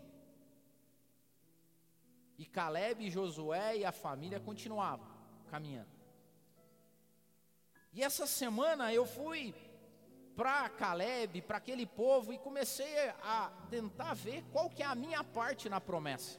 E 2.38 2.44
Caleb, 2.44 3.08
Josué 3.10 3.78
e 3.78 3.84
a 3.84 3.92
família 3.92 4.38
continuavam 4.38 5.06
caminhando. 5.48 5.95
E 7.96 8.02
essa 8.02 8.26
semana 8.26 8.92
eu 8.92 9.06
fui 9.06 9.54
para 10.36 10.68
Caleb, 10.68 11.40
para 11.40 11.56
aquele 11.56 11.86
povo 11.86 12.30
e 12.30 12.36
comecei 12.36 12.94
a 13.22 13.50
tentar 13.70 14.12
ver 14.12 14.44
qual 14.52 14.68
que 14.68 14.82
é 14.82 14.86
a 14.86 14.94
minha 14.94 15.24
parte 15.24 15.66
na 15.66 15.80
promessa. 15.80 16.38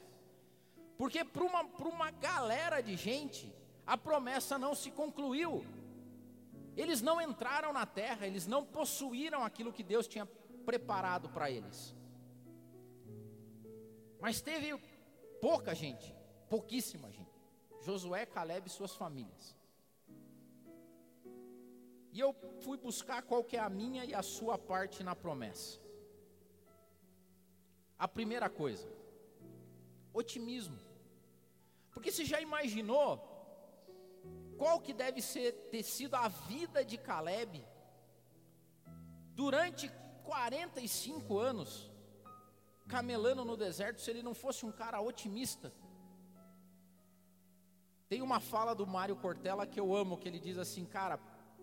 Porque 0.96 1.24
para 1.24 1.42
uma, 1.42 1.62
uma 1.62 2.12
galera 2.12 2.80
de 2.80 2.96
gente, 2.96 3.52
a 3.84 3.98
promessa 3.98 4.56
não 4.56 4.72
se 4.72 4.92
concluiu. 4.92 5.66
Eles 6.76 7.02
não 7.02 7.20
entraram 7.20 7.72
na 7.72 7.84
terra, 7.84 8.24
eles 8.24 8.46
não 8.46 8.64
possuíram 8.64 9.42
aquilo 9.42 9.72
que 9.72 9.82
Deus 9.82 10.06
tinha 10.06 10.26
preparado 10.64 11.28
para 11.28 11.50
eles. 11.50 11.92
Mas 14.20 14.40
teve 14.40 14.78
pouca 15.40 15.74
gente, 15.74 16.14
pouquíssima 16.48 17.10
gente. 17.10 17.36
Josué, 17.80 18.24
Caleb 18.26 18.68
e 18.68 18.70
suas 18.70 18.94
famílias. 18.94 19.58
E 22.18 22.20
eu 22.20 22.34
fui 22.64 22.76
buscar 22.76 23.22
qual 23.22 23.44
que 23.48 23.56
é 23.56 23.60
a 23.60 23.70
minha 23.80 24.04
e 24.04 24.12
a 24.12 24.22
sua 24.22 24.56
parte 24.70 25.04
na 25.08 25.14
promessa. 25.14 25.78
A 27.96 28.08
primeira 28.08 28.48
coisa, 28.50 28.88
otimismo. 30.12 30.80
Porque 31.92 32.10
você 32.10 32.24
já 32.24 32.40
imaginou 32.40 33.08
qual 34.56 34.80
que 34.80 34.92
deve 34.92 35.22
ser 35.22 35.52
ter 35.70 35.84
sido 35.84 36.16
a 36.16 36.26
vida 36.26 36.84
de 36.84 36.98
Caleb 36.98 37.64
durante 39.42 39.88
45 40.24 41.38
anos 41.38 41.88
camelando 42.88 43.44
no 43.44 43.56
deserto 43.56 44.00
se 44.00 44.10
ele 44.10 44.24
não 44.24 44.34
fosse 44.34 44.66
um 44.66 44.72
cara 44.72 45.00
otimista? 45.00 45.72
Tem 48.08 48.20
uma 48.22 48.40
fala 48.40 48.74
do 48.74 48.84
Mário 48.84 49.14
Cortella 49.14 49.68
que 49.68 49.78
eu 49.78 49.94
amo, 49.94 50.18
que 50.18 50.26
ele 50.26 50.40
diz 50.40 50.58
assim, 50.58 50.84
cara, 50.84 51.16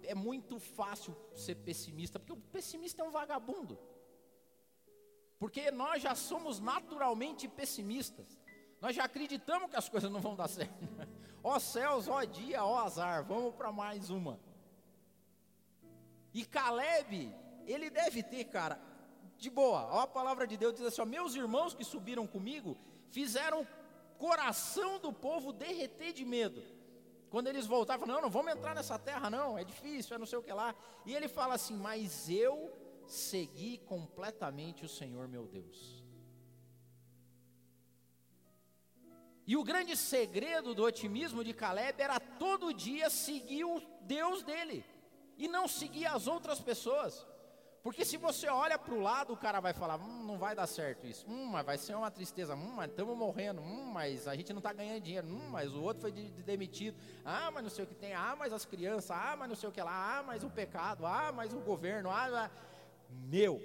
é 0.07 0.15
muito 0.15 0.59
fácil 0.59 1.15
ser 1.33 1.55
pessimista, 1.55 2.19
porque 2.19 2.33
o 2.33 2.37
pessimista 2.37 3.01
é 3.01 3.05
um 3.05 3.11
vagabundo. 3.11 3.77
Porque 5.37 5.69
nós 5.71 6.01
já 6.01 6.15
somos 6.15 6.59
naturalmente 6.59 7.47
pessimistas. 7.47 8.39
Nós 8.81 8.95
já 8.95 9.03
acreditamos 9.03 9.69
que 9.69 9.75
as 9.75 9.89
coisas 9.89 10.11
não 10.11 10.19
vão 10.19 10.35
dar 10.35 10.47
certo. 10.47 10.73
ó 11.43 11.59
céus, 11.59 12.07
ó 12.07 12.23
dia, 12.23 12.63
ó 12.63 12.79
azar, 12.79 13.23
vamos 13.25 13.53
para 13.55 13.71
mais 13.71 14.09
uma. 14.09 14.39
E 16.33 16.45
Caleb, 16.45 17.33
ele 17.65 17.89
deve 17.89 18.21
ter, 18.21 18.45
cara, 18.45 18.79
de 19.37 19.49
boa. 19.49 19.87
Ó, 19.91 19.99
a 20.01 20.07
palavra 20.07 20.45
de 20.45 20.57
Deus 20.57 20.73
diz 20.73 20.85
assim: 20.85 21.01
ó, 21.01 21.05
meus 21.05 21.35
irmãos 21.35 21.73
que 21.73 21.83
subiram 21.83 22.27
comigo 22.27 22.77
fizeram 23.09 23.67
coração 24.17 24.99
do 24.99 25.11
povo 25.11 25.51
derreter 25.51 26.13
de 26.13 26.25
medo. 26.25 26.63
Quando 27.29 27.47
eles 27.47 27.65
voltaram, 27.65 28.05
não, 28.05 28.21
não 28.21 28.29
vamos 28.29 28.53
entrar 28.53 28.75
nessa 28.75 28.97
terra, 28.97 29.29
não, 29.29 29.57
é 29.57 29.63
difícil, 29.63 30.15
é 30.15 30.19
não 30.19 30.25
sei 30.25 30.39
o 30.39 30.43
que 30.43 30.53
lá. 30.53 30.73
E 31.05 31.13
ele 31.13 31.27
fala 31.27 31.55
assim: 31.55 31.75
Mas 31.75 32.29
eu 32.29 32.71
segui 33.07 33.77
completamente 33.79 34.85
o 34.85 34.89
Senhor 34.89 35.27
meu 35.27 35.45
Deus. 35.45 36.03
E 39.47 39.55
o 39.55 39.63
grande 39.63 39.95
segredo 39.95 40.73
do 40.73 40.83
otimismo 40.83 41.43
de 41.43 41.53
Caleb 41.53 42.01
era 42.01 42.19
todo 42.19 42.73
dia 42.73 43.09
seguir 43.09 43.63
o 43.63 43.79
Deus 44.01 44.41
dele 44.41 44.83
e 45.37 45.47
não 45.47 45.67
seguir 45.67 46.07
as 46.07 46.27
outras 46.27 46.59
pessoas. 46.59 47.25
Porque 47.85 48.03
se 48.03 48.17
você 48.17 48.47
olha 48.47 48.79
para 48.79 48.95
o 48.95 48.99
lado, 48.99 49.31
o 49.31 49.37
cara 49.37 49.59
vai 49.59 49.71
falar: 49.71 49.97
hum, 49.97 50.23
não 50.25 50.39
vai 50.39 50.55
dar 50.55 50.65
certo 50.65 51.05
isso, 51.05 51.23
hum, 51.29 51.45
mas 51.45 51.63
vai 51.63 51.77
ser 51.77 51.93
uma 51.93 52.09
tristeza, 52.09 52.55
hum, 52.55 52.73
mas 52.75 52.89
estamos 52.89 53.15
morrendo, 53.15 53.61
hum, 53.61 53.91
mas 53.93 54.27
a 54.27 54.35
gente 54.35 54.51
não 54.51 54.57
está 54.57 54.73
ganhando 54.73 54.99
dinheiro, 55.01 55.27
hum, 55.27 55.49
mas 55.51 55.71
o 55.71 55.83
outro 55.83 56.01
foi 56.01 56.11
de, 56.11 56.31
de 56.31 56.41
demitido, 56.41 56.97
ah, 57.23 57.51
mas 57.51 57.61
não 57.61 57.69
sei 57.69 57.85
o 57.85 57.87
que 57.87 57.93
tem, 57.93 58.15
ah, 58.15 58.35
mas 58.35 58.51
as 58.51 58.65
crianças, 58.65 59.11
ah, 59.11 59.35
mas 59.37 59.47
não 59.47 59.55
sei 59.55 59.69
o 59.69 59.71
que 59.71 59.83
lá, 59.83 60.17
ah, 60.17 60.23
mas 60.23 60.43
o 60.43 60.49
pecado, 60.49 61.05
ah, 61.05 61.31
mas 61.31 61.53
o 61.53 61.59
governo, 61.59 62.09
ah, 62.09 62.49
meu. 63.07 63.61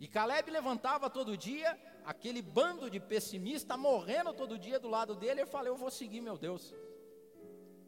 E 0.00 0.08
Caleb 0.08 0.50
levantava 0.50 1.08
todo 1.08 1.36
dia, 1.36 1.78
aquele 2.04 2.42
bando 2.42 2.90
de 2.90 2.98
pessimista 2.98 3.76
morrendo 3.76 4.34
todo 4.34 4.58
dia 4.58 4.80
do 4.80 4.88
lado 4.88 5.14
dele, 5.14 5.42
eu 5.42 5.46
falei: 5.46 5.70
eu 5.70 5.76
vou 5.76 5.88
seguir 5.88 6.20
meu 6.20 6.36
Deus, 6.36 6.74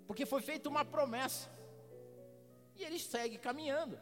porque 0.07 0.25
foi 0.25 0.41
feita 0.41 0.69
uma 0.69 0.85
promessa. 0.85 1.54
E 2.77 2.85
ele 2.85 2.99
segue 2.99 3.39
caminhando. 3.39 3.99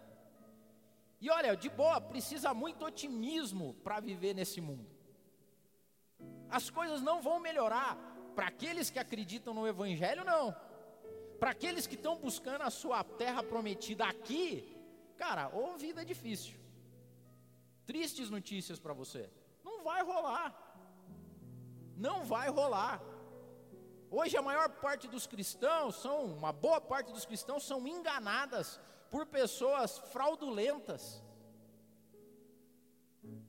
E 1.20 1.30
olha, 1.30 1.56
de 1.56 1.68
boa, 1.68 2.00
precisa 2.00 2.52
muito 2.52 2.84
otimismo 2.84 3.74
para 3.84 4.00
viver 4.00 4.34
nesse 4.34 4.60
mundo. 4.60 4.90
As 6.50 6.68
coisas 6.68 7.00
não 7.00 7.22
vão 7.22 7.38
melhorar 7.38 7.96
para 8.34 8.46
aqueles 8.48 8.90
que 8.90 8.98
acreditam 8.98 9.54
no 9.54 9.66
Evangelho, 9.66 10.24
não. 10.24 10.54
Para 11.38 11.50
aqueles 11.50 11.86
que 11.86 11.94
estão 11.94 12.16
buscando 12.16 12.62
a 12.62 12.70
sua 12.70 13.04
terra 13.04 13.42
prometida 13.42 14.04
aqui, 14.04 14.76
cara, 15.16 15.48
ou 15.52 15.76
vida 15.76 16.04
difícil. 16.04 16.58
Tristes 17.84 18.30
notícias 18.30 18.78
para 18.78 18.92
você. 18.92 19.30
Não 19.64 19.82
vai 19.82 20.02
rolar. 20.02 20.48
Não 21.96 22.24
vai 22.24 22.48
rolar. 22.48 23.00
Hoje 24.14 24.36
a 24.36 24.42
maior 24.42 24.68
parte 24.68 25.08
dos 25.08 25.26
cristãos 25.26 25.94
são, 25.94 26.26
uma 26.26 26.52
boa 26.52 26.78
parte 26.82 27.10
dos 27.10 27.24
cristãos 27.24 27.64
são 27.64 27.88
enganadas 27.88 28.78
por 29.10 29.24
pessoas 29.24 29.96
fraudulentas, 30.12 31.22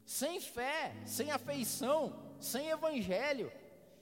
sem 0.05 0.39
fé, 0.39 0.95
sem 1.05 1.31
afeição, 1.31 2.17
sem 2.39 2.69
evangelho, 2.69 3.51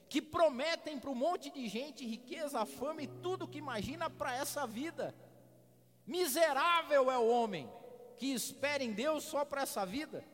que 0.08 0.22
prometem 0.22 1.00
para 1.00 1.10
um 1.10 1.16
monte 1.16 1.50
de 1.50 1.66
gente 1.66 2.06
riqueza, 2.06 2.64
fama 2.64 3.02
e 3.02 3.08
tudo 3.08 3.48
que 3.48 3.58
imagina 3.58 4.08
para 4.08 4.32
essa 4.32 4.64
vida. 4.64 5.12
Miserável 6.06 7.10
é 7.10 7.18
o 7.18 7.26
homem 7.26 7.68
que 8.16 8.32
espera 8.32 8.84
em 8.84 8.92
Deus 8.92 9.24
só 9.24 9.44
para 9.44 9.62
essa 9.62 9.84
vida. 9.84 10.24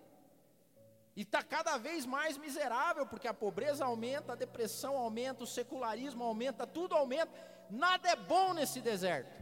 E 1.18 1.22
está 1.22 1.42
cada 1.42 1.76
vez 1.76 2.06
mais 2.06 2.38
miserável, 2.38 3.04
porque 3.04 3.26
a 3.26 3.34
pobreza 3.34 3.84
aumenta, 3.84 4.34
a 4.34 4.36
depressão 4.36 4.96
aumenta, 4.96 5.42
o 5.42 5.48
secularismo 5.48 6.22
aumenta, 6.22 6.64
tudo 6.64 6.94
aumenta. 6.94 7.32
Nada 7.68 8.08
é 8.08 8.14
bom 8.14 8.54
nesse 8.54 8.80
deserto. 8.80 9.36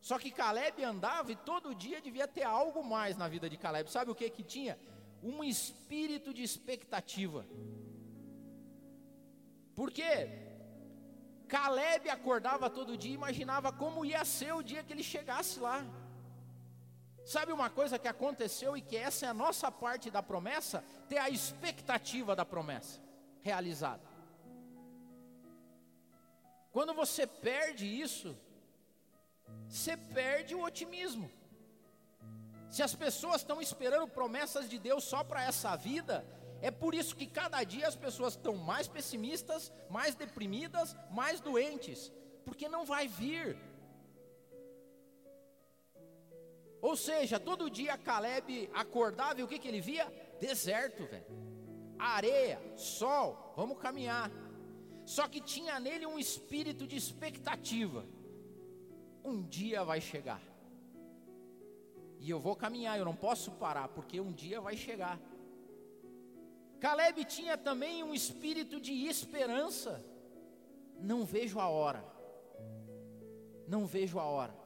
Só 0.00 0.18
que 0.18 0.30
Caleb 0.30 0.82
andava 0.82 1.30
e 1.30 1.36
todo 1.36 1.74
dia 1.74 2.00
devia 2.00 2.26
ter 2.26 2.44
algo 2.44 2.82
mais 2.82 3.18
na 3.18 3.28
vida 3.28 3.46
de 3.50 3.58
Caleb. 3.58 3.90
Sabe 3.90 4.10
o 4.10 4.14
que 4.14 4.30
que 4.30 4.42
tinha? 4.42 4.78
Um 5.22 5.44
espírito 5.44 6.32
de 6.32 6.42
expectativa. 6.42 7.44
Porque 9.74 10.08
Caleb 11.46 12.08
acordava 12.08 12.70
todo 12.70 12.96
dia 12.96 13.10
e 13.10 13.20
imaginava 13.22 13.70
como 13.70 14.06
ia 14.06 14.24
ser 14.24 14.54
o 14.54 14.62
dia 14.62 14.82
que 14.82 14.94
ele 14.94 15.02
chegasse 15.02 15.60
lá. 15.60 15.84
Sabe 17.24 17.52
uma 17.52 17.70
coisa 17.70 17.98
que 17.98 18.08
aconteceu 18.08 18.76
e 18.76 18.80
que 18.80 18.96
essa 18.96 19.26
é 19.26 19.28
a 19.28 19.34
nossa 19.34 19.70
parte 19.70 20.10
da 20.10 20.22
promessa? 20.22 20.82
Ter 21.08 21.18
a 21.18 21.28
expectativa 21.28 22.34
da 22.34 22.44
promessa 22.44 23.00
realizada. 23.42 24.02
Quando 26.72 26.94
você 26.94 27.26
perde 27.26 27.86
isso, 27.86 28.36
você 29.68 29.96
perde 29.96 30.54
o 30.54 30.62
otimismo. 30.62 31.30
Se 32.70 32.82
as 32.82 32.94
pessoas 32.94 33.40
estão 33.40 33.60
esperando 33.60 34.06
promessas 34.06 34.68
de 34.68 34.78
Deus 34.78 35.02
só 35.02 35.24
para 35.24 35.42
essa 35.42 35.74
vida, 35.76 36.24
é 36.62 36.70
por 36.70 36.94
isso 36.94 37.16
que 37.16 37.26
cada 37.26 37.62
dia 37.64 37.88
as 37.88 37.96
pessoas 37.96 38.34
estão 38.34 38.54
mais 38.56 38.86
pessimistas, 38.86 39.72
mais 39.88 40.14
deprimidas, 40.14 40.94
mais 41.10 41.40
doentes, 41.40 42.12
porque 42.44 42.68
não 42.68 42.84
vai 42.84 43.08
vir. 43.08 43.58
Ou 46.80 46.96
seja, 46.96 47.38
todo 47.38 47.70
dia 47.70 47.98
Caleb 47.98 48.70
acordava 48.72 49.40
e 49.40 49.42
o 49.42 49.48
que, 49.48 49.58
que 49.58 49.68
ele 49.68 49.80
via? 49.80 50.06
Deserto, 50.40 51.04
velho. 51.06 51.26
Areia, 51.98 52.60
sol, 52.76 53.52
vamos 53.56 53.78
caminhar. 53.78 54.30
Só 55.04 55.28
que 55.28 55.40
tinha 55.40 55.78
nele 55.78 56.06
um 56.06 56.18
espírito 56.18 56.86
de 56.86 56.96
expectativa. 56.96 58.06
Um 59.22 59.42
dia 59.42 59.84
vai 59.84 60.00
chegar. 60.00 60.40
E 62.18 62.30
eu 62.30 62.38
vou 62.38 62.56
caminhar, 62.56 62.98
eu 62.98 63.04
não 63.04 63.16
posso 63.16 63.50
parar, 63.52 63.88
porque 63.88 64.20
um 64.20 64.32
dia 64.32 64.60
vai 64.60 64.76
chegar. 64.76 65.20
Caleb 66.78 67.24
tinha 67.26 67.58
também 67.58 68.02
um 68.02 68.14
espírito 68.14 68.80
de 68.80 69.06
esperança. 69.06 70.02
Não 70.98 71.24
vejo 71.24 71.58
a 71.60 71.68
hora. 71.68 72.02
Não 73.66 73.86
vejo 73.86 74.18
a 74.18 74.24
hora. 74.24 74.59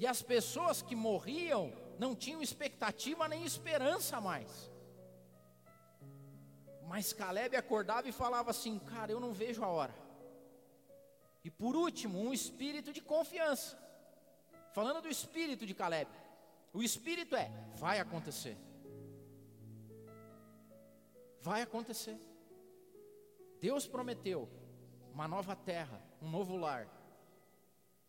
E 0.00 0.06
as 0.06 0.22
pessoas 0.22 0.80
que 0.80 0.96
morriam 0.96 1.70
não 1.98 2.16
tinham 2.16 2.40
expectativa 2.40 3.28
nem 3.28 3.44
esperança 3.44 4.18
mais. 4.18 4.70
Mas 6.88 7.12
Caleb 7.12 7.54
acordava 7.54 8.08
e 8.08 8.12
falava 8.12 8.50
assim: 8.50 8.78
Cara, 8.78 9.12
eu 9.12 9.20
não 9.20 9.34
vejo 9.34 9.62
a 9.62 9.68
hora. 9.68 9.94
E 11.44 11.50
por 11.50 11.76
último, 11.76 12.18
um 12.18 12.32
espírito 12.32 12.94
de 12.94 13.02
confiança. 13.02 13.78
Falando 14.72 15.02
do 15.02 15.08
espírito 15.08 15.66
de 15.66 15.74
Caleb. 15.74 16.10
O 16.72 16.82
espírito 16.82 17.36
é: 17.36 17.50
vai 17.74 18.00
acontecer. 18.00 18.56
Vai 21.42 21.60
acontecer. 21.60 22.18
Deus 23.60 23.86
prometeu 23.86 24.48
uma 25.12 25.28
nova 25.28 25.54
terra, 25.54 26.02
um 26.22 26.30
novo 26.30 26.56
lar. 26.56 26.88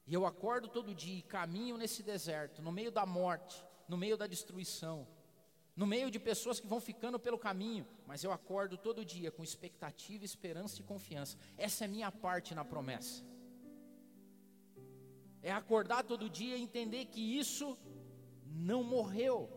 E 0.08 0.14
eu 0.14 0.26
acordo 0.26 0.68
todo 0.68 0.96
dia 0.96 1.20
e 1.20 1.22
caminho 1.22 1.78
nesse 1.78 2.02
deserto, 2.04 2.62
no 2.62 2.72
meio 2.72 2.92
da 2.92 3.06
morte, 3.06 3.64
no 3.88 3.98
meio 3.98 4.18
da 4.18 4.28
destruição, 4.28 5.08
no 5.76 5.86
meio 5.86 6.10
de 6.12 6.20
pessoas 6.20 6.60
que 6.60 6.68
vão 6.68 6.80
ficando 6.80 7.20
pelo 7.20 7.38
caminho, 7.38 7.88
mas 8.06 8.24
eu 8.24 8.32
acordo 8.32 8.78
todo 8.78 9.06
dia 9.06 9.32
com 9.32 9.44
expectativa, 9.44 10.26
esperança 10.26 10.82
e 10.82 10.84
confiança. 10.84 11.38
Essa 11.58 11.86
é 11.86 11.88
minha 11.88 12.12
parte 12.12 12.54
na 12.54 12.66
promessa. 12.66 13.24
É 15.42 15.52
acordar 15.52 16.04
todo 16.04 16.30
dia 16.30 16.58
e 16.58 16.62
entender 16.62 17.06
que 17.06 17.22
isso 17.40 17.78
não 18.46 18.84
morreu. 18.84 19.50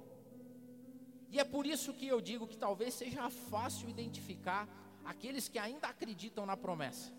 E 1.30 1.38
é 1.38 1.44
por 1.44 1.66
isso 1.66 1.92
que 1.92 2.06
eu 2.06 2.20
digo 2.20 2.46
que 2.46 2.56
talvez 2.56 2.94
seja 2.94 3.28
fácil 3.28 3.88
identificar 3.88 4.68
aqueles 5.04 5.48
que 5.48 5.58
ainda 5.58 5.88
acreditam 5.88 6.46
na 6.46 6.56
promessa 6.56 7.12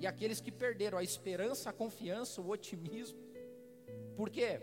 e 0.00 0.06
aqueles 0.06 0.40
que 0.40 0.50
perderam 0.50 0.96
a 0.96 1.02
esperança, 1.02 1.68
a 1.68 1.72
confiança, 1.72 2.40
o 2.40 2.48
otimismo. 2.48 3.20
Por 4.16 4.30
quê? 4.30 4.60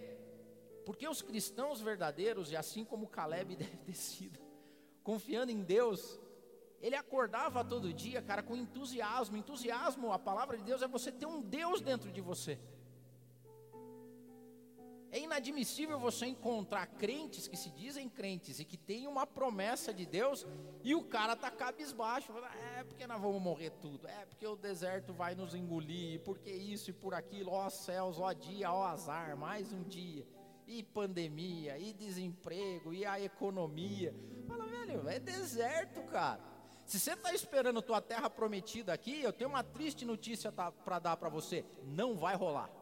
Porque 0.84 1.08
os 1.08 1.22
cristãos 1.22 1.80
verdadeiros, 1.80 2.52
e 2.52 2.56
assim 2.56 2.84
como 2.84 3.08
Caleb 3.08 3.56
deve 3.56 3.78
ter 3.78 3.94
sido, 3.94 4.40
confiando 5.04 5.52
em 5.52 5.62
Deus, 5.62 6.20
ele 6.82 6.96
acordava 6.96 7.64
todo 7.64 7.94
dia, 7.94 8.22
cara, 8.22 8.42
com 8.42 8.56
entusiasmo. 8.56 9.38
Entusiasmo, 9.38 10.12
a 10.12 10.20
palavra 10.20 10.58
de 10.58 10.64
Deus 10.64 10.82
é 10.82 10.88
você 10.88 11.12
ter 11.12 11.28
um 11.28 11.42
Deus 11.42 11.82
dentro 11.82 12.12
de 12.12 12.20
você. 12.20 12.60
É 15.18 15.20
inadmissível 15.20 15.98
você 15.98 16.28
encontrar 16.28 16.86
crentes 16.86 17.48
que 17.48 17.58
se 17.58 17.72
dizem 17.72 18.08
crentes 18.08 18.60
e 18.60 18.64
que 18.64 18.78
têm 18.78 19.08
uma 19.08 19.26
promessa 19.26 19.92
de 19.92 20.06
Deus 20.06 20.46
e 20.84 20.94
o 20.94 21.04
cara 21.04 21.36
tá 21.36 21.50
cabisbaixo, 21.50 22.32
é 22.78 22.84
porque 22.84 23.08
nós 23.08 23.20
vamos 23.20 23.42
morrer 23.42 23.72
tudo, 23.82 24.08
é 24.08 24.28
porque 24.28 24.46
o 24.46 24.56
deserto 24.56 25.14
vai 25.14 25.34
nos 25.34 25.56
engolir, 25.56 26.20
porque 26.20 26.52
isso 26.52 26.92
e 26.92 26.94
por 26.94 27.16
aquilo, 27.16 27.52
ó 27.52 27.68
céus, 27.68 28.20
ó 28.20 28.32
dia, 28.32 28.72
ó 28.72 28.86
azar, 28.86 29.36
mais 29.36 29.74
um 29.74 29.82
dia, 29.82 30.24
e 30.68 30.84
pandemia, 30.84 31.80
e 31.80 31.94
desemprego, 31.94 32.94
e 32.94 33.04
a 33.04 33.20
economia. 33.20 34.14
Fala, 34.48 34.68
velho, 34.68 35.10
é 35.10 35.18
deserto, 35.18 36.00
cara. 36.12 36.40
Se 36.86 37.00
você 37.00 37.14
está 37.14 37.34
esperando 37.34 37.82
tua 37.82 38.02
terra 38.02 38.30
prometida 38.30 38.94
aqui, 38.94 39.20
eu 39.24 39.34
tenho 39.34 39.50
uma 39.50 39.64
triste 39.64 40.06
notícia 40.06 40.52
para 40.52 41.00
dar 41.00 41.18
para 41.18 41.28
você: 41.28 41.66
não 41.84 42.16
vai 42.16 42.36
rolar. 42.36 42.77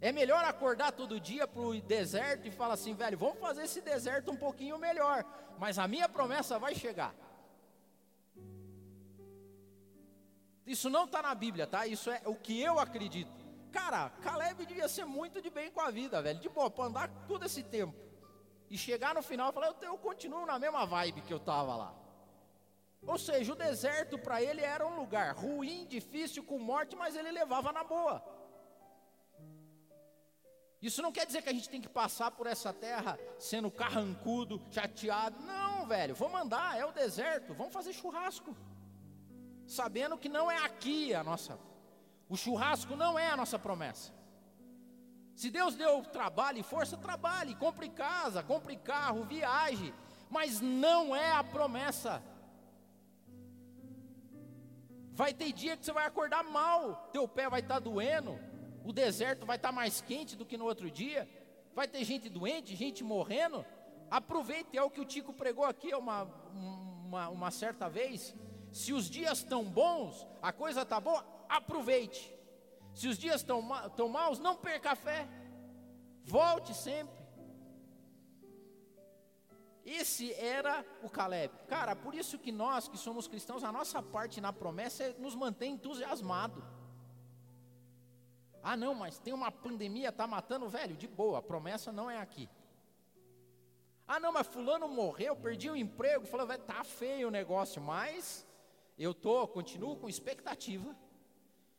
É 0.00 0.12
melhor 0.12 0.42
acordar 0.44 0.92
todo 0.92 1.20
dia 1.20 1.46
para 1.46 1.60
o 1.60 1.78
deserto 1.80 2.48
e 2.48 2.50
falar 2.50 2.74
assim, 2.74 2.94
velho, 2.94 3.18
vamos 3.18 3.38
fazer 3.38 3.64
esse 3.64 3.82
deserto 3.82 4.30
um 4.30 4.36
pouquinho 4.36 4.78
melhor, 4.78 5.24
mas 5.58 5.78
a 5.78 5.86
minha 5.86 6.08
promessa 6.08 6.58
vai 6.58 6.74
chegar. 6.74 7.14
Isso 10.66 10.88
não 10.88 11.04
está 11.04 11.20
na 11.20 11.34
Bíblia, 11.34 11.66
tá? 11.66 11.86
Isso 11.86 12.10
é 12.10 12.22
o 12.24 12.34
que 12.34 12.60
eu 12.60 12.78
acredito. 12.78 13.30
Cara, 13.70 14.10
Caleb 14.22 14.64
devia 14.64 14.88
ser 14.88 15.04
muito 15.04 15.42
de 15.42 15.50
bem 15.50 15.70
com 15.70 15.80
a 15.80 15.90
vida, 15.90 16.22
velho, 16.22 16.40
de 16.40 16.48
boa, 16.48 16.70
para 16.70 16.84
andar 16.84 17.08
todo 17.26 17.44
esse 17.44 17.62
tempo. 17.62 17.94
E 18.70 18.78
chegar 18.78 19.14
no 19.14 19.22
final 19.22 19.50
e 19.50 19.52
falar, 19.52 19.66
eu, 19.66 19.76
eu 19.82 19.98
continuo 19.98 20.46
na 20.46 20.58
mesma 20.58 20.86
vibe 20.86 21.22
que 21.22 21.32
eu 21.32 21.38
estava 21.38 21.76
lá. 21.76 21.94
Ou 23.06 23.18
seja, 23.18 23.52
o 23.52 23.56
deserto 23.56 24.18
para 24.18 24.42
ele 24.42 24.60
era 24.60 24.86
um 24.86 24.96
lugar 24.96 25.34
ruim, 25.34 25.86
difícil, 25.86 26.44
com 26.44 26.58
morte, 26.58 26.96
mas 26.96 27.16
ele 27.16 27.30
levava 27.30 27.72
na 27.72 27.82
boa. 27.84 28.22
Isso 30.82 31.02
não 31.02 31.12
quer 31.12 31.26
dizer 31.26 31.42
que 31.42 31.48
a 31.48 31.52
gente 31.52 31.68
tem 31.68 31.80
que 31.80 31.88
passar 31.88 32.30
por 32.30 32.46
essa 32.46 32.72
terra 32.72 33.18
sendo 33.38 33.70
carrancudo, 33.70 34.62
chateado. 34.70 35.38
Não, 35.40 35.86
velho, 35.86 36.14
vamos 36.14 36.40
andar, 36.40 36.78
é 36.78 36.84
o 36.84 36.92
deserto, 36.92 37.52
vamos 37.52 37.72
fazer 37.72 37.92
churrasco. 37.92 38.56
Sabendo 39.66 40.16
que 40.16 40.28
não 40.28 40.50
é 40.50 40.64
aqui 40.64 41.14
a 41.14 41.22
nossa. 41.22 41.58
O 42.28 42.36
churrasco 42.36 42.96
não 42.96 43.18
é 43.18 43.28
a 43.28 43.36
nossa 43.36 43.58
promessa. 43.58 44.12
Se 45.34 45.50
Deus 45.50 45.74
deu 45.74 46.02
trabalho 46.02 46.58
e 46.58 46.62
força, 46.62 46.96
trabalhe, 46.96 47.54
compre 47.54 47.88
casa, 47.88 48.42
compre 48.42 48.76
carro, 48.76 49.24
viaje, 49.24 49.92
mas 50.30 50.60
não 50.60 51.14
é 51.14 51.32
a 51.32 51.44
promessa. 51.44 52.22
Vai 55.12 55.34
ter 55.34 55.52
dia 55.52 55.76
que 55.76 55.84
você 55.84 55.92
vai 55.92 56.06
acordar 56.06 56.42
mal, 56.42 57.08
teu 57.12 57.28
pé 57.28 57.48
vai 57.48 57.60
estar 57.60 57.78
doendo, 57.78 58.38
o 58.84 58.92
deserto 58.92 59.46
vai 59.46 59.56
estar 59.56 59.72
mais 59.72 60.00
quente 60.00 60.36
do 60.36 60.46
que 60.46 60.56
no 60.56 60.64
outro 60.64 60.90
dia, 60.90 61.28
vai 61.74 61.86
ter 61.86 62.04
gente 62.04 62.28
doente, 62.28 62.76
gente 62.76 63.04
morrendo. 63.04 63.64
Aproveite, 64.10 64.76
é 64.76 64.82
o 64.82 64.90
que 64.90 65.00
o 65.00 65.04
Tico 65.04 65.32
pregou 65.32 65.64
aqui 65.64 65.94
uma, 65.94 66.22
uma, 66.52 67.28
uma 67.28 67.50
certa 67.50 67.88
vez. 67.88 68.34
Se 68.72 68.92
os 68.92 69.08
dias 69.08 69.38
estão 69.38 69.64
bons, 69.64 70.26
a 70.42 70.52
coisa 70.52 70.82
está 70.82 71.00
boa, 71.00 71.24
aproveite. 71.48 72.32
Se 72.94 73.08
os 73.08 73.18
dias 73.18 73.36
estão 73.36 73.62
ma 73.62 73.90
maus, 74.10 74.38
não 74.38 74.56
perca 74.56 74.92
a 74.92 74.96
fé. 74.96 75.28
Volte 76.24 76.74
sempre. 76.74 77.20
Esse 79.84 80.32
era 80.34 80.84
o 81.02 81.08
Caleb. 81.08 81.52
Cara, 81.68 81.96
por 81.96 82.14
isso 82.14 82.38
que 82.38 82.52
nós 82.52 82.88
que 82.88 82.98
somos 82.98 83.26
cristãos, 83.26 83.64
a 83.64 83.72
nossa 83.72 84.02
parte 84.02 84.40
na 84.40 84.52
promessa 84.52 85.04
é 85.04 85.14
nos 85.18 85.34
manter 85.34 85.66
entusiasmado. 85.66 86.62
Ah, 88.62 88.76
não, 88.76 88.94
mas 88.94 89.18
tem 89.18 89.32
uma 89.32 89.50
pandemia, 89.50 90.12
tá 90.12 90.26
matando, 90.26 90.68
velho, 90.68 90.96
de 90.96 91.08
boa, 91.08 91.38
a 91.38 91.42
promessa 91.42 91.90
não 91.90 92.10
é 92.10 92.18
aqui. 92.18 92.48
Ah, 94.06 94.18
não, 94.18 94.32
mas 94.32 94.46
fulano 94.46 94.88
morreu, 94.88 95.36
perdi 95.36 95.70
o 95.70 95.76
emprego, 95.76 96.26
falou, 96.26 96.46
velho, 96.46 96.62
tá 96.62 96.82
feio 96.82 97.28
o 97.28 97.30
negócio, 97.30 97.80
mas 97.80 98.46
eu 98.98 99.14
tô, 99.14 99.46
continuo 99.48 99.96
com 99.96 100.08
expectativa. 100.08 100.96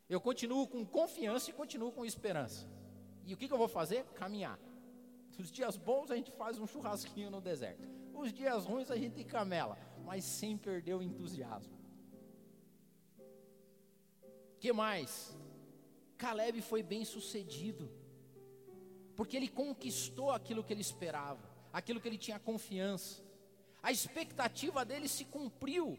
Eu 0.10 0.20
continuo 0.20 0.68
com 0.68 0.86
confiança 0.86 1.50
e 1.50 1.54
continuo 1.54 1.92
com 1.92 2.06
esperança. 2.06 2.68
E 3.26 3.34
o 3.34 3.38
que, 3.38 3.48
que 3.48 3.54
eu 3.54 3.58
vou 3.58 3.68
fazer? 3.68 4.04
Caminhar. 4.16 4.60
Nos 5.38 5.52
dias 5.52 5.78
bons 5.78 6.12
a 6.12 6.16
gente 6.16 6.32
faz 6.32 6.60
um 6.60 6.68
churrasquinho 6.68 7.30
no 7.30 7.40
deserto. 7.42 7.88
Os 8.14 8.34
dias 8.34 8.66
ruins 8.66 8.92
a 8.92 8.96
gente 8.96 9.24
camela, 9.24 9.78
mas 10.04 10.24
sem 10.24 10.58
perder 10.58 10.96
o 10.96 11.02
entusiasmo. 11.02 11.78
Que 14.60 14.72
mais? 14.72 15.36
Caleb 16.22 16.62
foi 16.62 16.84
bem 16.84 17.04
sucedido, 17.04 17.90
porque 19.16 19.36
ele 19.36 19.48
conquistou 19.48 20.30
aquilo 20.30 20.64
que 20.64 20.72
ele 20.72 20.82
esperava, 20.90 21.50
aquilo 21.74 22.00
que 22.00 22.08
ele 22.08 22.18
tinha 22.26 22.40
confiança. 22.40 23.24
A 23.82 23.92
expectativa 23.92 24.86
dele 24.86 25.08
se 25.08 25.26
cumpriu. 25.26 25.98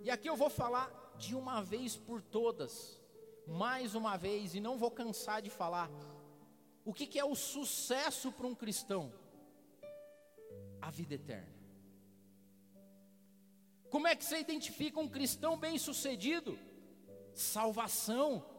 E 0.00 0.10
aqui 0.10 0.26
eu 0.26 0.36
vou 0.36 0.48
falar 0.48 0.88
de 1.18 1.34
uma 1.34 1.60
vez 1.62 1.98
por 1.98 2.22
todas, 2.22 2.98
mais 3.46 3.94
uma 3.94 4.16
vez, 4.16 4.54
e 4.54 4.60
não 4.60 4.78
vou 4.78 4.90
cansar 4.90 5.42
de 5.42 5.50
falar. 5.50 5.90
O 6.82 6.94
que, 6.94 7.06
que 7.06 7.18
é 7.18 7.24
o 7.24 7.34
sucesso 7.34 8.32
para 8.32 8.46
um 8.46 8.54
cristão? 8.54 9.12
A 10.80 10.90
vida 10.90 11.14
eterna. 11.14 11.60
Como 13.90 14.08
é 14.08 14.16
que 14.16 14.24
você 14.24 14.38
identifica 14.38 14.98
um 14.98 15.08
cristão 15.08 15.58
bem-sucedido? 15.58 16.58
Salvação. 17.34 18.51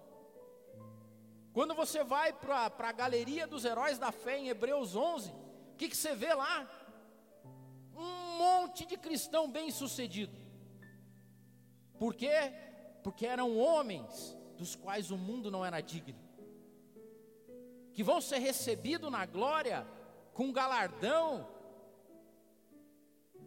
Quando 1.54 1.74
você 1.76 2.04
vai 2.04 2.34
para 2.34 2.72
a 2.78 2.92
galeria 2.92 3.46
dos 3.46 3.64
heróis 3.64 4.00
da 4.00 4.12
fé 4.12 4.38
em 4.38 4.50
Hebreus 4.50 4.96
11, 4.96 5.32
o 5.32 5.76
que, 5.78 5.88
que 5.88 5.96
você 5.98 6.16
vê 6.16 6.34
lá? 6.34 6.70
Um 7.96 8.38
monte 8.38 8.86
de 8.86 8.98
cristão 8.98 9.50
bem-sucedido. 9.50 10.36
Por 12.00 12.16
quê? 12.16 12.52
Porque 13.04 13.26
eram 13.26 13.58
homens 13.58 14.36
dos 14.58 14.76
quais 14.76 15.12
o 15.12 15.18
mundo 15.18 15.52
não 15.52 15.64
era 15.64 15.80
digno 15.80 16.24
que 17.94 18.04
vão 18.04 18.20
ser 18.20 18.40
recebidos 18.40 19.12
na 19.12 19.26
glória 19.26 19.88
com 20.34 20.52
galardão, 20.52 21.48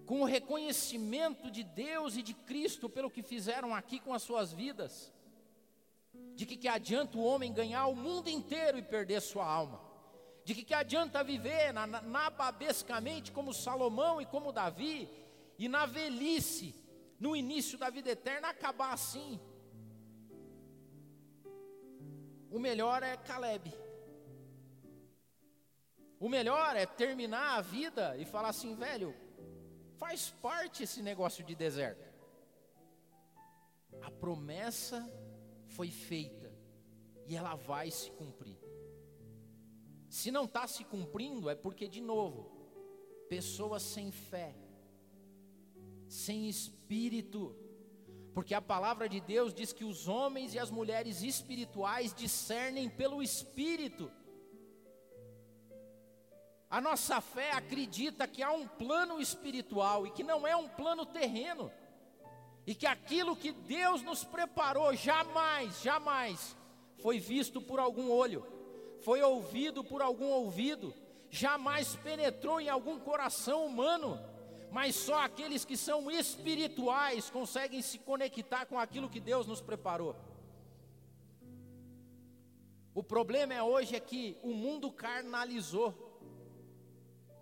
com 0.06 0.20
o 0.20 0.24
reconhecimento 0.24 1.50
de 1.50 1.64
Deus 1.64 2.16
e 2.16 2.22
de 2.22 2.32
Cristo 2.32 2.88
pelo 2.88 3.10
que 3.10 3.22
fizeram 3.22 3.74
aqui 3.74 3.98
com 3.98 4.14
as 4.14 4.22
suas 4.22 4.52
vidas. 4.52 5.12
De 6.36 6.44
que, 6.44 6.54
que 6.54 6.68
adianta 6.68 7.16
o 7.16 7.24
homem 7.24 7.50
ganhar 7.50 7.86
o 7.86 7.96
mundo 7.96 8.28
inteiro 8.28 8.76
e 8.76 8.82
perder 8.82 9.22
sua 9.22 9.46
alma? 9.46 9.80
De 10.44 10.54
que, 10.54 10.62
que 10.62 10.74
adianta 10.74 11.24
viver 11.24 11.72
na, 11.72 11.86
na, 11.86 12.02
nababescamente 12.02 13.32
como 13.32 13.54
Salomão 13.54 14.20
e 14.20 14.26
como 14.26 14.52
Davi, 14.52 15.08
e 15.58 15.66
na 15.66 15.86
velhice, 15.86 16.74
no 17.18 17.34
início 17.34 17.78
da 17.78 17.88
vida 17.88 18.10
eterna, 18.10 18.50
acabar 18.50 18.92
assim? 18.92 19.40
O 22.50 22.58
melhor 22.58 23.02
é 23.02 23.16
Caleb. 23.16 23.72
O 26.20 26.28
melhor 26.28 26.76
é 26.76 26.84
terminar 26.84 27.56
a 27.56 27.62
vida 27.62 28.14
e 28.18 28.26
falar 28.26 28.50
assim, 28.50 28.74
velho, 28.74 29.16
faz 29.96 30.30
parte 30.42 30.82
esse 30.82 31.00
negócio 31.00 31.42
de 31.42 31.54
deserto. 31.54 32.06
A 34.02 34.10
promessa 34.10 35.10
foi 35.76 35.90
feita 35.90 36.50
e 37.26 37.36
ela 37.36 37.54
vai 37.54 37.90
se 37.90 38.10
cumprir. 38.12 38.58
Se 40.08 40.30
não 40.30 40.44
está 40.44 40.66
se 40.66 40.82
cumprindo, 40.84 41.50
é 41.50 41.54
porque, 41.54 41.86
de 41.86 42.00
novo, 42.00 42.38
pessoas 43.28 43.82
sem 43.82 44.10
fé, 44.10 44.54
sem 46.08 46.48
espírito, 46.48 47.54
porque 48.32 48.54
a 48.54 48.62
palavra 48.62 49.08
de 49.08 49.20
Deus 49.20 49.52
diz 49.52 49.72
que 49.72 49.84
os 49.84 50.08
homens 50.08 50.54
e 50.54 50.58
as 50.58 50.70
mulheres 50.70 51.22
espirituais 51.22 52.14
discernem 52.14 52.88
pelo 52.88 53.22
espírito. 53.22 54.10
A 56.70 56.80
nossa 56.80 57.20
fé 57.20 57.52
acredita 57.52 58.26
que 58.26 58.42
há 58.42 58.52
um 58.52 58.66
plano 58.66 59.20
espiritual 59.20 60.06
e 60.06 60.10
que 60.10 60.22
não 60.22 60.46
é 60.46 60.56
um 60.56 60.68
plano 60.68 61.04
terreno. 61.04 61.70
E 62.66 62.74
que 62.74 62.86
aquilo 62.86 63.36
que 63.36 63.52
Deus 63.52 64.02
nos 64.02 64.24
preparou 64.24 64.94
jamais, 64.94 65.80
jamais 65.82 66.56
foi 66.98 67.18
visto 67.18 67.60
por 67.60 67.78
algum 67.78 68.10
olho, 68.10 68.44
foi 69.02 69.22
ouvido 69.22 69.84
por 69.84 70.02
algum 70.02 70.26
ouvido, 70.26 70.92
jamais 71.30 71.94
penetrou 71.96 72.60
em 72.60 72.68
algum 72.68 72.98
coração 72.98 73.64
humano, 73.66 74.18
mas 74.72 74.96
só 74.96 75.20
aqueles 75.20 75.64
que 75.64 75.76
são 75.76 76.10
espirituais 76.10 77.30
conseguem 77.30 77.80
se 77.80 77.98
conectar 77.98 78.66
com 78.66 78.78
aquilo 78.78 79.08
que 79.08 79.20
Deus 79.20 79.46
nos 79.46 79.60
preparou. 79.60 80.16
O 82.92 83.02
problema 83.02 83.54
é 83.54 83.62
hoje 83.62 83.94
é 83.94 84.00
que 84.00 84.36
o 84.42 84.52
mundo 84.52 84.90
carnalizou 84.90 86.06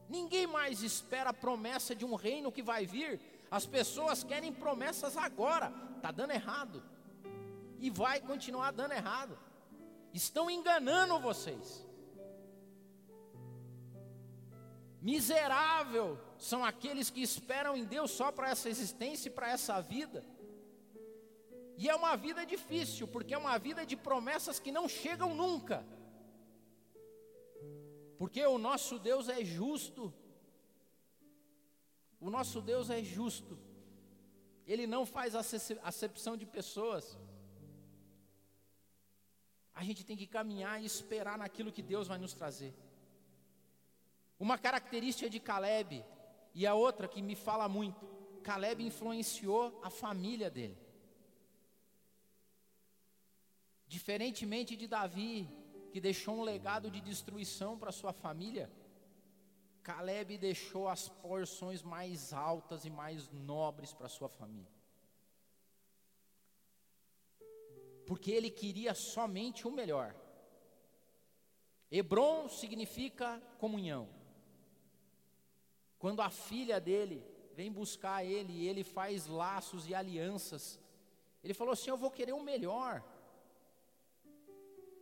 Ninguém 0.08 0.46
mais 0.46 0.82
espera 0.82 1.30
a 1.30 1.34
promessa 1.34 1.94
de 1.94 2.04
um 2.04 2.14
reino 2.14 2.52
que 2.52 2.62
vai 2.62 2.86
vir. 2.86 3.20
As 3.58 3.66
pessoas 3.66 4.24
querem 4.24 4.52
promessas 4.52 5.16
agora. 5.16 5.72
Está 5.96 6.10
dando 6.10 6.32
errado. 6.32 6.82
E 7.78 7.88
vai 7.88 8.20
continuar 8.20 8.72
dando 8.72 8.94
errado. 9.00 9.38
Estão 10.12 10.50
enganando 10.50 11.20
vocês. 11.20 11.86
Miserável 15.00 16.18
são 16.36 16.64
aqueles 16.64 17.10
que 17.10 17.22
esperam 17.22 17.76
em 17.76 17.84
Deus 17.84 18.10
só 18.10 18.32
para 18.32 18.50
essa 18.50 18.68
existência 18.68 19.28
e 19.28 19.36
para 19.36 19.48
essa 19.56 19.80
vida. 19.80 20.24
E 21.76 21.88
é 21.88 21.94
uma 21.94 22.16
vida 22.16 22.44
difícil, 22.44 23.06
porque 23.06 23.34
é 23.34 23.38
uma 23.38 23.56
vida 23.56 23.86
de 23.86 23.96
promessas 23.96 24.58
que 24.58 24.72
não 24.72 24.88
chegam 24.88 25.32
nunca. 25.32 25.86
Porque 28.18 28.44
o 28.44 28.58
nosso 28.58 28.98
Deus 28.98 29.28
é 29.28 29.44
justo. 29.44 30.12
O 32.26 32.30
nosso 32.30 32.58
Deus 32.62 32.88
é 32.88 33.00
justo. 33.02 33.54
Ele 34.66 34.86
não 34.86 35.04
faz 35.04 35.34
acepção 35.34 36.34
de 36.40 36.46
pessoas. 36.46 37.18
A 39.74 39.82
gente 39.84 40.02
tem 40.08 40.16
que 40.16 40.26
caminhar 40.26 40.76
e 40.80 40.86
esperar 40.86 41.36
naquilo 41.36 41.74
que 41.76 41.82
Deus 41.82 42.08
vai 42.08 42.16
nos 42.16 42.32
trazer. 42.32 42.72
Uma 44.38 44.56
característica 44.56 45.28
de 45.28 45.38
Caleb 45.38 46.02
e 46.54 46.66
a 46.66 46.74
outra 46.86 47.06
que 47.06 47.20
me 47.20 47.36
fala 47.36 47.68
muito, 47.68 48.06
Caleb 48.42 48.82
influenciou 48.82 49.78
a 49.82 49.90
família 49.90 50.48
dele. 50.48 50.78
Diferentemente 53.86 54.76
de 54.76 54.86
Davi, 54.86 55.46
que 55.92 56.00
deixou 56.00 56.36
um 56.38 56.42
legado 56.42 56.90
de 56.90 57.02
destruição 57.02 57.78
para 57.78 57.92
sua 57.92 58.14
família, 58.14 58.70
Caleb 59.84 60.38
deixou 60.38 60.88
as 60.88 61.10
porções 61.10 61.82
mais 61.82 62.32
altas 62.32 62.86
e 62.86 62.90
mais 62.90 63.30
nobres 63.30 63.92
para 63.92 64.08
sua 64.08 64.30
família. 64.30 64.72
Porque 68.06 68.30
ele 68.30 68.50
queria 68.50 68.94
somente 68.94 69.68
o 69.68 69.70
melhor. 69.70 70.14
Hebron 71.90 72.48
significa 72.48 73.40
comunhão. 73.58 74.08
Quando 75.98 76.22
a 76.22 76.30
filha 76.30 76.80
dele 76.80 77.22
vem 77.52 77.70
buscar 77.70 78.24
ele 78.24 78.54
e 78.54 78.66
ele 78.66 78.82
faz 78.82 79.26
laços 79.26 79.86
e 79.86 79.94
alianças, 79.94 80.80
ele 81.42 81.52
falou 81.52 81.74
assim: 81.74 81.90
Eu 81.90 81.98
vou 81.98 82.10
querer 82.10 82.32
o 82.32 82.42
melhor. 82.42 83.04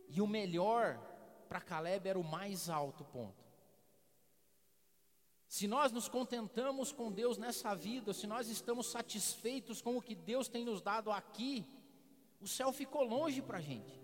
E 0.09 0.21
o 0.21 0.27
melhor 0.27 0.99
para 1.47 1.61
Caleb 1.61 2.07
era 2.07 2.19
o 2.19 2.23
mais 2.23 2.69
alto 2.69 3.05
ponto. 3.05 3.42
Se 5.53 5.67
nós 5.67 5.91
nos 5.91 6.09
contentamos 6.09 6.91
com 6.91 7.11
Deus 7.11 7.37
nessa 7.37 7.75
vida, 7.75 8.11
se 8.11 8.25
nós 8.25 8.47
estamos 8.49 8.87
satisfeitos 8.87 9.83
com 9.83 9.95
o 9.95 10.01
que 10.01 10.15
Deus 10.15 10.47
tem 10.47 10.65
nos 10.65 10.81
dado 10.81 11.11
aqui, 11.11 11.63
o 12.41 12.47
céu 12.47 12.73
ficou 12.73 13.03
longe 13.03 13.39
para 13.39 13.59
a 13.59 13.61
gente. 13.61 14.01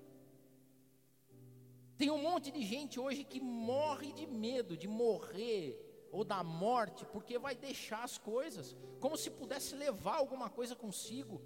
Tem 1.97 2.11
um 2.11 2.21
monte 2.21 2.51
de 2.51 2.61
gente 2.61 2.99
hoje 2.99 3.23
que 3.23 3.41
morre 3.41 4.13
de 4.13 4.27
medo 4.27 4.77
de 4.77 4.87
morrer 4.87 6.07
ou 6.11 6.23
da 6.23 6.43
morte, 6.43 7.03
porque 7.05 7.39
vai 7.39 7.55
deixar 7.55 8.03
as 8.03 8.19
coisas, 8.19 8.75
como 8.99 9.17
se 9.17 9.31
pudesse 9.31 9.73
levar 9.73 10.17
alguma 10.17 10.51
coisa 10.51 10.75
consigo. 10.75 11.41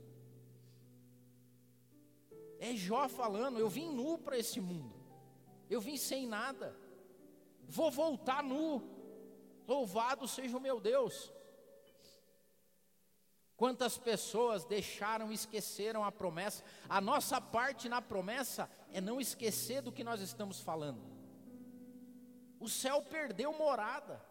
É 2.60 2.76
Jó 2.76 3.08
falando: 3.08 3.58
eu 3.58 3.70
vim 3.70 3.90
nu 3.90 4.18
para 4.18 4.38
esse 4.38 4.60
mundo, 4.60 4.98
eu 5.70 5.80
vim 5.80 5.96
sem 5.96 6.28
nada, 6.28 6.78
vou 7.70 7.90
voltar 7.90 8.44
nu, 8.44 8.93
louvado 9.68 10.28
seja 10.28 10.58
o 10.58 10.62
meu 10.62 10.80
Deus. 10.80 11.32
Quantas 13.56 13.98
pessoas 13.98 14.66
deixaram 14.66 15.32
esqueceram 15.32 16.04
a 16.04 16.12
promessa? 16.12 16.64
A 16.90 17.00
nossa 17.00 17.40
parte 17.40 17.88
na 17.88 18.02
promessa 18.02 18.70
é 18.92 19.00
não 19.00 19.22
esquecer 19.22 19.82
do 19.82 19.92
que 19.92 20.04
nós 20.04 20.22
estamos 20.22 20.60
falando. 20.60 21.02
O 22.60 22.68
céu 22.68 23.02
perdeu 23.02 23.54
morada. 23.54 24.22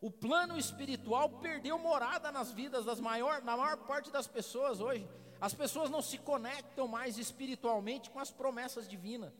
O 0.00 0.10
plano 0.10 0.58
espiritual 0.58 1.28
perdeu 1.38 1.78
morada 1.78 2.32
nas 2.32 2.50
vidas 2.50 2.84
das 2.84 2.98
maior, 2.98 3.42
na 3.42 3.56
maior 3.56 3.76
parte 3.86 4.10
das 4.10 4.26
pessoas 4.26 4.80
hoje. 4.80 5.08
As 5.40 5.54
pessoas 5.54 5.90
não 5.90 6.02
se 6.02 6.18
conectam 6.18 6.88
mais 6.88 7.18
espiritualmente 7.18 8.10
com 8.10 8.18
as 8.18 8.30
promessas 8.30 8.88
divinas. 8.88 9.32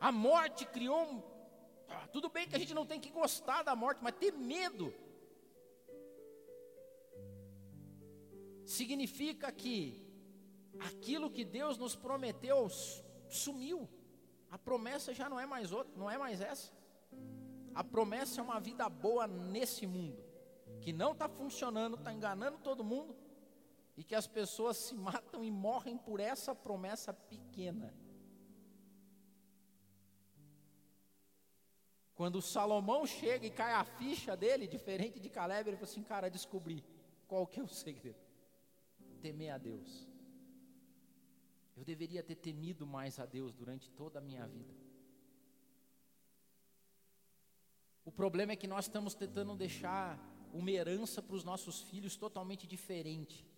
A 0.00 0.10
morte 0.12 0.64
criou 0.66 1.29
tudo 2.12 2.28
bem 2.28 2.48
que 2.48 2.56
a 2.56 2.58
gente 2.58 2.74
não 2.74 2.86
tem 2.86 3.00
que 3.00 3.10
gostar 3.10 3.62
da 3.62 3.74
morte, 3.74 4.02
mas 4.02 4.14
ter 4.14 4.32
medo. 4.32 4.92
Significa 8.64 9.50
que 9.50 10.06
aquilo 10.78 11.30
que 11.30 11.44
Deus 11.44 11.76
nos 11.76 11.96
prometeu 11.96 12.68
sumiu. 13.28 13.88
A 14.50 14.58
promessa 14.58 15.14
já 15.14 15.28
não 15.28 15.38
é 15.38 15.46
mais 15.46 15.72
outra, 15.72 15.92
não 15.96 16.10
é 16.10 16.18
mais 16.18 16.40
essa. 16.40 16.72
A 17.74 17.84
promessa 17.84 18.40
é 18.40 18.44
uma 18.44 18.60
vida 18.60 18.88
boa 18.88 19.26
nesse 19.26 19.86
mundo 19.86 20.30
que 20.80 20.92
não 20.92 21.12
está 21.12 21.28
funcionando, 21.28 21.96
está 21.96 22.12
enganando 22.12 22.58
todo 22.58 22.82
mundo, 22.82 23.14
e 23.96 24.02
que 24.02 24.14
as 24.14 24.26
pessoas 24.26 24.76
se 24.76 24.94
matam 24.94 25.44
e 25.44 25.50
morrem 25.50 25.96
por 25.96 26.20
essa 26.20 26.54
promessa 26.54 27.12
pequena. 27.12 27.94
Quando 32.20 32.42
Salomão 32.42 33.06
chega 33.06 33.46
e 33.46 33.50
cai 33.50 33.72
a 33.72 33.82
ficha 33.82 34.36
dele, 34.36 34.66
diferente 34.66 35.18
de 35.18 35.30
Caleb, 35.30 35.70
ele 35.70 35.78
fala 35.78 35.88
assim: 35.90 36.02
Cara, 36.02 36.28
descobri 36.28 36.84
qual 37.26 37.46
que 37.46 37.58
é 37.58 37.62
o 37.62 37.66
segredo. 37.66 38.20
Temer 39.22 39.54
a 39.54 39.56
Deus. 39.56 40.06
Eu 41.74 41.82
deveria 41.82 42.22
ter 42.22 42.34
temido 42.34 42.86
mais 42.86 43.18
a 43.18 43.24
Deus 43.24 43.54
durante 43.54 43.90
toda 43.92 44.18
a 44.18 44.20
minha 44.20 44.46
vida. 44.46 44.74
O 48.04 48.12
problema 48.12 48.52
é 48.52 48.56
que 48.56 48.66
nós 48.66 48.84
estamos 48.84 49.14
tentando 49.14 49.56
deixar 49.56 50.18
uma 50.52 50.70
herança 50.70 51.22
para 51.22 51.36
os 51.36 51.42
nossos 51.42 51.80
filhos 51.80 52.16
totalmente 52.16 52.66
diferente 52.66 53.48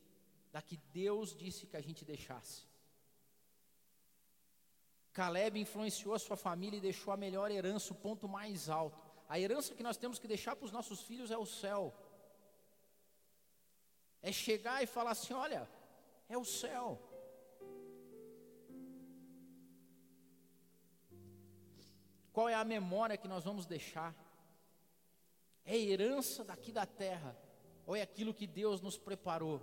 da 0.52 0.62
que 0.62 0.76
Deus 0.92 1.34
disse 1.34 1.66
que 1.66 1.76
a 1.76 1.80
gente 1.80 2.04
deixasse. 2.04 2.71
Caleb 5.12 5.60
influenciou 5.60 6.14
a 6.14 6.18
sua 6.18 6.36
família 6.36 6.78
e 6.78 6.80
deixou 6.80 7.12
a 7.12 7.16
melhor 7.16 7.50
herança, 7.50 7.92
o 7.92 7.96
ponto 7.96 8.28
mais 8.28 8.68
alto. 8.68 8.98
A 9.28 9.38
herança 9.38 9.74
que 9.74 9.82
nós 9.82 9.96
temos 9.96 10.18
que 10.18 10.26
deixar 10.26 10.56
para 10.56 10.64
os 10.64 10.72
nossos 10.72 11.02
filhos 11.02 11.30
é 11.30 11.36
o 11.36 11.46
céu. 11.46 11.94
É 14.22 14.32
chegar 14.32 14.82
e 14.82 14.86
falar 14.86 15.10
assim: 15.12 15.34
olha, 15.34 15.68
é 16.28 16.36
o 16.36 16.44
céu. 16.44 17.00
Qual 22.32 22.48
é 22.48 22.54
a 22.54 22.64
memória 22.64 23.16
que 23.16 23.28
nós 23.28 23.44
vamos 23.44 23.66
deixar? 23.66 24.14
É 25.64 25.76
herança 25.76 26.42
daqui 26.42 26.72
da 26.72 26.86
terra, 26.86 27.36
ou 27.86 27.94
é 27.94 28.02
aquilo 28.02 28.32
que 28.32 28.46
Deus 28.46 28.80
nos 28.80 28.96
preparou? 28.96 29.60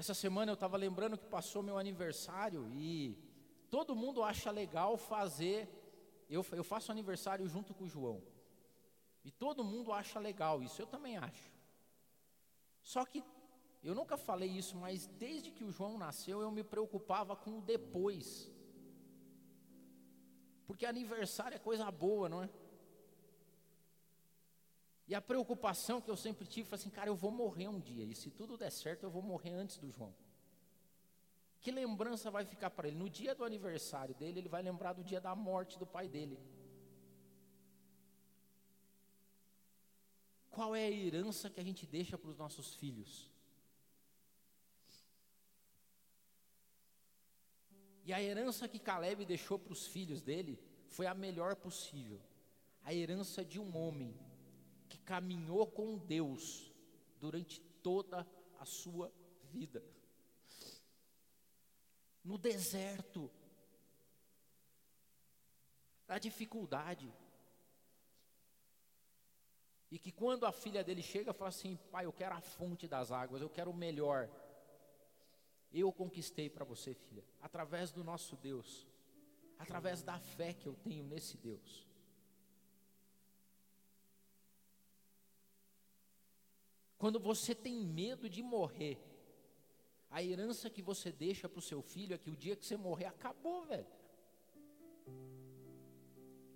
Essa 0.00 0.14
semana 0.14 0.52
eu 0.52 0.54
estava 0.54 0.76
lembrando 0.76 1.18
que 1.18 1.26
passou 1.26 1.60
meu 1.60 1.76
aniversário 1.76 2.70
e 2.72 3.18
todo 3.68 3.96
mundo 3.96 4.22
acha 4.22 4.48
legal 4.48 4.96
fazer. 4.96 5.68
Eu, 6.30 6.46
eu 6.52 6.62
faço 6.62 6.92
aniversário 6.92 7.48
junto 7.48 7.74
com 7.74 7.82
o 7.82 7.88
João. 7.88 8.22
E 9.24 9.32
todo 9.32 9.64
mundo 9.64 9.92
acha 9.92 10.20
legal 10.20 10.62
isso, 10.62 10.80
eu 10.80 10.86
também 10.86 11.16
acho. 11.16 11.50
Só 12.80 13.04
que 13.04 13.24
eu 13.82 13.92
nunca 13.92 14.16
falei 14.16 14.48
isso, 14.48 14.76
mas 14.76 15.08
desde 15.24 15.50
que 15.50 15.64
o 15.64 15.72
João 15.72 15.98
nasceu 15.98 16.40
eu 16.42 16.52
me 16.52 16.62
preocupava 16.62 17.34
com 17.34 17.58
o 17.58 17.60
depois. 17.60 18.48
Porque 20.64 20.86
aniversário 20.86 21.56
é 21.56 21.58
coisa 21.58 21.90
boa, 21.90 22.28
não 22.28 22.44
é? 22.44 22.48
E 25.08 25.14
a 25.14 25.22
preocupação 25.22 26.02
que 26.02 26.10
eu 26.10 26.16
sempre 26.16 26.46
tive 26.46 26.68
foi 26.68 26.76
assim, 26.76 26.90
cara, 26.90 27.08
eu 27.08 27.16
vou 27.16 27.30
morrer 27.30 27.66
um 27.66 27.80
dia, 27.80 28.04
e 28.04 28.14
se 28.14 28.30
tudo 28.30 28.58
der 28.58 28.70
certo, 28.70 29.04
eu 29.04 29.10
vou 29.10 29.22
morrer 29.22 29.52
antes 29.52 29.78
do 29.78 29.90
João. 29.90 30.14
Que 31.62 31.70
lembrança 31.70 32.30
vai 32.30 32.44
ficar 32.44 32.68
para 32.68 32.88
ele? 32.88 32.98
No 32.98 33.08
dia 33.08 33.34
do 33.34 33.42
aniversário 33.42 34.14
dele, 34.14 34.40
ele 34.40 34.48
vai 34.50 34.62
lembrar 34.62 34.92
do 34.92 35.02
dia 35.02 35.18
da 35.18 35.34
morte 35.34 35.78
do 35.78 35.86
pai 35.86 36.08
dele. 36.08 36.38
Qual 40.50 40.76
é 40.76 40.84
a 40.84 40.90
herança 40.90 41.48
que 41.48 41.58
a 41.58 41.64
gente 41.64 41.86
deixa 41.86 42.18
para 42.18 42.28
os 42.28 42.36
nossos 42.36 42.74
filhos? 42.74 43.30
E 48.04 48.12
a 48.12 48.22
herança 48.22 48.68
que 48.68 48.78
Caleb 48.78 49.24
deixou 49.24 49.58
para 49.58 49.72
os 49.72 49.86
filhos 49.86 50.20
dele 50.20 50.58
foi 50.86 51.06
a 51.06 51.14
melhor 51.14 51.56
possível. 51.56 52.20
A 52.84 52.92
herança 52.92 53.44
de 53.44 53.58
um 53.58 53.76
homem 53.76 54.14
que 54.88 54.98
caminhou 54.98 55.66
com 55.66 55.96
Deus 55.96 56.72
durante 57.20 57.60
toda 57.82 58.26
a 58.58 58.64
sua 58.64 59.12
vida. 59.52 59.84
No 62.24 62.36
deserto, 62.36 63.30
na 66.06 66.18
dificuldade. 66.18 67.12
E 69.90 69.98
que 69.98 70.12
quando 70.12 70.44
a 70.44 70.52
filha 70.52 70.84
dele 70.84 71.02
chega, 71.02 71.32
fala 71.32 71.48
assim: 71.48 71.78
Pai, 71.90 72.04
eu 72.04 72.12
quero 72.12 72.34
a 72.34 72.40
fonte 72.40 72.86
das 72.86 73.10
águas, 73.10 73.40
eu 73.40 73.48
quero 73.48 73.70
o 73.70 73.76
melhor. 73.76 74.28
Eu 75.72 75.92
conquistei 75.92 76.48
para 76.48 76.64
você, 76.64 76.94
filha, 76.94 77.24
através 77.40 77.92
do 77.92 78.02
nosso 78.02 78.36
Deus, 78.36 78.86
através 79.58 80.02
da 80.02 80.18
fé 80.18 80.54
que 80.54 80.66
eu 80.66 80.74
tenho 80.74 81.04
nesse 81.04 81.36
Deus. 81.36 81.87
Quando 86.98 87.20
você 87.20 87.54
tem 87.54 87.76
medo 87.86 88.28
de 88.28 88.42
morrer, 88.42 88.98
a 90.10 90.22
herança 90.22 90.68
que 90.68 90.82
você 90.82 91.12
deixa 91.12 91.48
para 91.48 91.60
o 91.60 91.62
seu 91.62 91.80
filho 91.80 92.14
é 92.14 92.18
que 92.18 92.30
o 92.30 92.36
dia 92.36 92.56
que 92.56 92.66
você 92.66 92.76
morrer 92.76 93.06
acabou, 93.06 93.64
velho. 93.64 93.86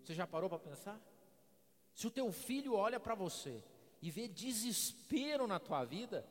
Você 0.02 0.14
já 0.14 0.26
parou 0.26 0.48
para 0.50 0.58
pensar? 0.58 1.00
Se 1.94 2.06
o 2.06 2.10
teu 2.10 2.32
filho 2.32 2.74
olha 2.74 2.98
para 2.98 3.14
você 3.14 3.62
e 4.00 4.10
vê 4.10 4.26
desespero 4.26 5.46
na 5.46 5.60
tua 5.60 5.84
vida, 5.84 6.26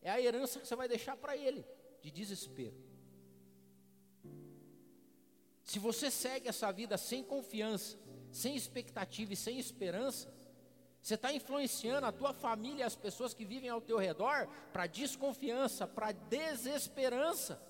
é 0.00 0.10
a 0.10 0.20
herança 0.20 0.58
que 0.58 0.66
você 0.66 0.74
vai 0.74 0.88
deixar 0.88 1.16
para 1.16 1.36
ele. 1.36 1.64
de 2.02 2.10
desespero. 2.10 2.74
Se 5.62 5.78
você 5.78 6.10
segue 6.10 6.48
essa 6.48 6.72
vida 6.72 6.96
sem 6.96 7.22
confiança, 7.22 7.98
sem 8.32 8.56
expectativa 8.56 9.34
e 9.34 9.36
sem 9.36 9.58
esperança, 9.58 10.32
você 11.02 11.14
está 11.14 11.32
influenciando 11.32 12.06
a 12.06 12.12
tua 12.12 12.32
família 12.32 12.80
e 12.80 12.86
as 12.86 12.94
pessoas 12.94 13.32
que 13.32 13.44
vivem 13.44 13.70
ao 13.70 13.80
teu 13.80 13.98
redor 13.98 14.46
para 14.72 14.86
desconfiança, 14.86 15.86
para 15.86 16.12
desesperança. 16.12 17.60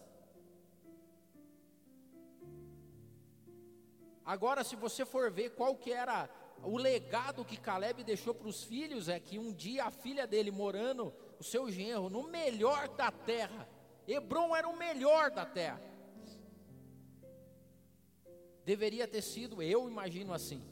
Agora, 4.25 4.64
se 4.64 4.77
você 4.77 5.05
for 5.05 5.31
ver 5.31 5.51
qual 5.51 5.77
que 5.77 5.93
era 5.93 6.29
o 6.62 6.77
legado 6.77 7.45
que 7.45 7.57
Caleb 7.57 8.05
deixou 8.05 8.35
para 8.35 8.49
os 8.49 8.64
filhos, 8.64 9.09
é 9.09 9.19
que 9.19 9.38
um 9.38 9.53
dia 9.53 9.85
a 9.85 9.90
filha 9.90 10.27
dele 10.27 10.51
morando, 10.51 11.12
o 11.38 11.45
seu 11.45 11.71
genro, 11.71 12.11
no 12.11 12.25
melhor 12.25 12.88
da 12.88 13.11
terra, 13.11 13.69
Hebron 14.07 14.55
era 14.55 14.69
o 14.69 14.77
melhor 14.77 15.31
da 15.31 15.47
terra. 15.47 15.81
Deveria 18.64 19.09
ter 19.09 19.23
sido, 19.23 19.62
eu 19.62 19.88
imagino 19.88 20.33
assim, 20.33 20.62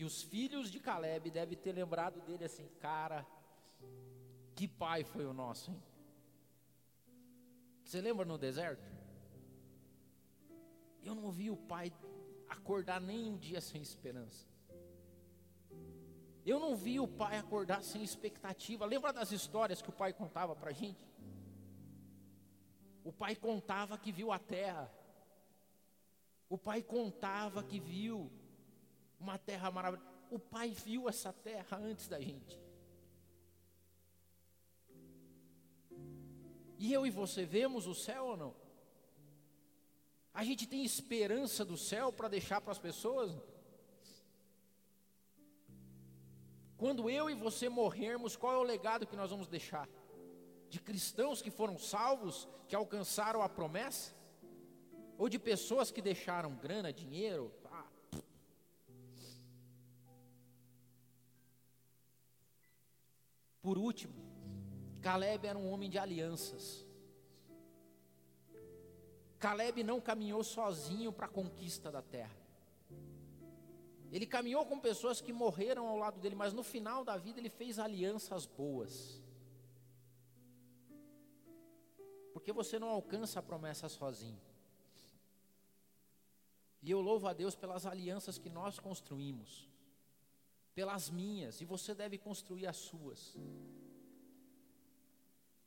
que 0.00 0.04
os 0.06 0.22
filhos 0.22 0.70
de 0.70 0.80
Caleb 0.80 1.30
devem 1.30 1.58
ter 1.58 1.72
lembrado 1.72 2.22
dele 2.22 2.42
assim, 2.42 2.66
cara, 2.80 3.26
que 4.54 4.66
pai 4.66 5.04
foi 5.04 5.26
o 5.26 5.34
nosso, 5.34 5.70
hein? 5.70 5.82
Você 7.84 8.00
lembra 8.00 8.24
no 8.24 8.38
deserto? 8.38 8.90
Eu 11.02 11.14
não 11.14 11.30
vi 11.30 11.50
o 11.50 11.56
pai 11.58 11.92
acordar 12.48 12.98
nem 12.98 13.28
um 13.30 13.36
dia 13.36 13.60
sem 13.60 13.82
esperança. 13.82 14.48
Eu 16.46 16.58
não 16.58 16.74
vi 16.74 16.98
o 16.98 17.06
pai 17.06 17.36
acordar 17.36 17.84
sem 17.84 18.02
expectativa. 18.02 18.86
Lembra 18.86 19.12
das 19.12 19.32
histórias 19.32 19.82
que 19.82 19.90
o 19.90 19.98
pai 20.00 20.14
contava 20.14 20.56
para 20.56 20.70
a 20.70 20.72
gente? 20.72 21.06
O 23.04 23.12
pai 23.12 23.36
contava 23.36 23.98
que 23.98 24.10
viu 24.10 24.32
a 24.32 24.38
terra. 24.38 24.90
O 26.48 26.56
pai 26.56 26.82
contava 26.82 27.62
que 27.62 27.78
viu 27.78 28.39
uma 29.20 29.38
terra 29.38 29.70
maravilhosa. 29.70 30.10
O 30.30 30.38
Pai 30.38 30.70
viu 30.70 31.08
essa 31.08 31.32
terra 31.32 31.76
antes 31.76 32.08
da 32.08 32.18
gente. 32.18 32.58
E 36.78 36.92
eu 36.92 37.06
e 37.06 37.10
você 37.10 37.44
vemos 37.44 37.86
o 37.86 37.94
céu 37.94 38.24
ou 38.24 38.36
não? 38.36 38.56
A 40.32 40.42
gente 40.42 40.66
tem 40.66 40.82
esperança 40.82 41.64
do 41.64 41.76
céu 41.76 42.10
para 42.12 42.28
deixar 42.28 42.60
para 42.60 42.72
as 42.72 42.78
pessoas? 42.78 43.36
Quando 46.78 47.10
eu 47.10 47.28
e 47.28 47.34
você 47.34 47.68
morrermos, 47.68 48.36
qual 48.36 48.54
é 48.54 48.56
o 48.56 48.62
legado 48.62 49.06
que 49.06 49.16
nós 49.16 49.30
vamos 49.30 49.48
deixar? 49.48 49.86
De 50.70 50.80
cristãos 50.80 51.42
que 51.42 51.50
foram 51.50 51.78
salvos, 51.78 52.48
que 52.66 52.74
alcançaram 52.74 53.42
a 53.42 53.48
promessa? 53.48 54.14
Ou 55.18 55.28
de 55.28 55.38
pessoas 55.38 55.90
que 55.90 56.00
deixaram 56.00 56.54
grana, 56.54 56.90
dinheiro, 56.90 57.52
Por 63.62 63.76
último, 63.76 64.14
Caleb 65.00 65.46
era 65.46 65.58
um 65.58 65.70
homem 65.70 65.90
de 65.90 65.98
alianças. 65.98 66.86
Caleb 69.38 69.82
não 69.82 70.00
caminhou 70.00 70.42
sozinho 70.44 71.12
para 71.12 71.26
a 71.26 71.28
conquista 71.28 71.90
da 71.90 72.02
terra. 72.02 72.36
Ele 74.12 74.26
caminhou 74.26 74.66
com 74.66 74.78
pessoas 74.78 75.20
que 75.20 75.32
morreram 75.32 75.86
ao 75.86 75.96
lado 75.96 76.18
dele, 76.18 76.34
mas 76.34 76.52
no 76.52 76.62
final 76.62 77.04
da 77.04 77.16
vida 77.16 77.38
ele 77.38 77.48
fez 77.48 77.78
alianças 77.78 78.44
boas. 78.44 79.22
Porque 82.32 82.52
você 82.52 82.78
não 82.78 82.88
alcança 82.88 83.38
a 83.38 83.42
promessa 83.42 83.88
sozinho. 83.88 84.40
E 86.82 86.90
eu 86.90 87.00
louvo 87.00 87.26
a 87.28 87.32
Deus 87.32 87.54
pelas 87.54 87.86
alianças 87.86 88.38
que 88.38 88.48
nós 88.48 88.78
construímos 88.78 89.68
pelas 90.74 91.10
minhas, 91.10 91.60
e 91.60 91.64
você 91.64 91.94
deve 91.94 92.16
construir 92.18 92.66
as 92.66 92.76
suas. 92.76 93.36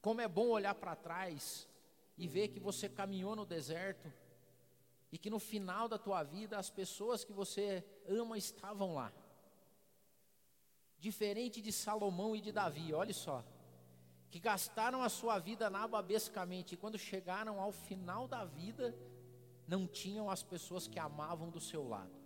Como 0.01 0.21
é 0.21 0.27
bom 0.27 0.47
olhar 0.47 0.75
para 0.75 0.95
trás 0.95 1.67
e 2.17 2.27
ver 2.27 2.49
que 2.49 2.59
você 2.59 2.89
caminhou 2.89 3.35
no 3.35 3.45
deserto 3.45 4.11
e 5.11 5.17
que 5.17 5.29
no 5.29 5.39
final 5.39 5.87
da 5.87 5.97
tua 5.97 6.23
vida 6.23 6.57
as 6.57 6.69
pessoas 6.69 7.23
que 7.23 7.31
você 7.31 7.85
ama 8.07 8.37
estavam 8.37 8.95
lá. 8.95 9.13
Diferente 10.97 11.61
de 11.61 11.71
Salomão 11.71 12.35
e 12.35 12.41
de 12.41 12.51
Davi, 12.51 12.93
olhe 12.93 13.13
só, 13.13 13.43
que 14.31 14.39
gastaram 14.39 15.03
a 15.03 15.09
sua 15.09 15.37
vida 15.37 15.69
nababescamente 15.69 16.73
e 16.73 16.77
quando 16.77 16.97
chegaram 16.97 17.59
ao 17.61 17.71
final 17.71 18.27
da 18.27 18.43
vida, 18.45 18.95
não 19.67 19.85
tinham 19.85 20.29
as 20.29 20.43
pessoas 20.43 20.87
que 20.87 20.99
amavam 20.99 21.49
do 21.49 21.59
seu 21.59 21.87
lado 21.87 22.22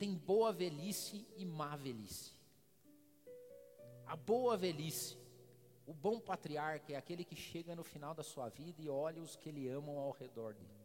tem 0.00 0.14
boa 0.14 0.50
velhice 0.50 1.28
e 1.36 1.44
má 1.44 1.76
velhice. 1.76 2.32
A 4.06 4.16
boa 4.16 4.56
velhice, 4.56 5.18
o 5.86 5.92
bom 5.92 6.18
patriarca 6.18 6.94
é 6.94 6.96
aquele 6.96 7.22
que 7.22 7.36
chega 7.36 7.76
no 7.76 7.84
final 7.84 8.14
da 8.14 8.22
sua 8.22 8.48
vida 8.48 8.80
e 8.80 8.88
olha 8.88 9.20
os 9.20 9.36
que 9.36 9.50
ele 9.50 9.68
amam 9.68 9.98
ao 9.98 10.12
redor 10.12 10.54
dele. 10.54 10.80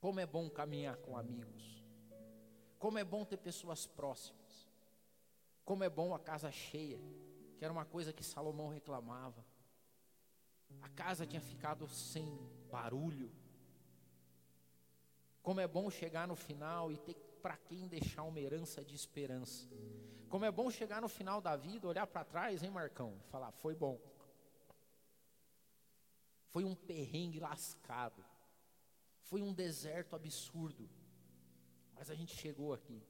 Como 0.00 0.20
é 0.20 0.24
bom 0.24 0.48
caminhar 0.48 0.96
com 0.98 1.18
amigos. 1.18 1.82
Como 2.78 2.96
é 2.96 3.02
bom 3.02 3.24
ter 3.24 3.38
pessoas 3.38 3.84
próximas. 3.84 4.70
Como 5.64 5.82
é 5.82 5.90
bom 5.90 6.14
a 6.14 6.18
casa 6.20 6.52
cheia, 6.52 7.00
que 7.58 7.64
era 7.64 7.72
uma 7.72 7.84
coisa 7.84 8.12
que 8.12 8.22
Salomão 8.22 8.68
reclamava. 8.68 9.44
A 10.80 10.88
casa 10.90 11.26
tinha 11.26 11.40
ficado 11.40 11.88
sem 11.88 12.24
barulho, 12.70 13.32
como 15.42 15.60
é 15.60 15.66
bom 15.66 15.90
chegar 15.90 16.26
no 16.28 16.36
final 16.36 16.92
e 16.92 16.96
ter 16.96 17.14
para 17.42 17.56
quem 17.56 17.88
deixar 17.88 18.22
uma 18.22 18.38
herança 18.38 18.84
de 18.84 18.94
esperança. 18.94 19.68
Como 20.28 20.44
é 20.44 20.50
bom 20.50 20.70
chegar 20.70 21.02
no 21.02 21.08
final 21.08 21.40
da 21.40 21.56
vida, 21.56 21.88
olhar 21.88 22.06
para 22.06 22.24
trás, 22.24 22.62
hein, 22.62 22.70
Marcão, 22.70 23.18
e 23.20 23.30
falar: 23.30 23.50
foi 23.50 23.74
bom. 23.74 24.00
Foi 26.46 26.64
um 26.64 26.74
perrengue 26.74 27.40
lascado. 27.40 28.24
Foi 29.22 29.42
um 29.42 29.52
deserto 29.52 30.14
absurdo. 30.14 30.88
Mas 31.94 32.10
a 32.10 32.14
gente 32.14 32.36
chegou 32.36 32.72
aqui. 32.72 33.02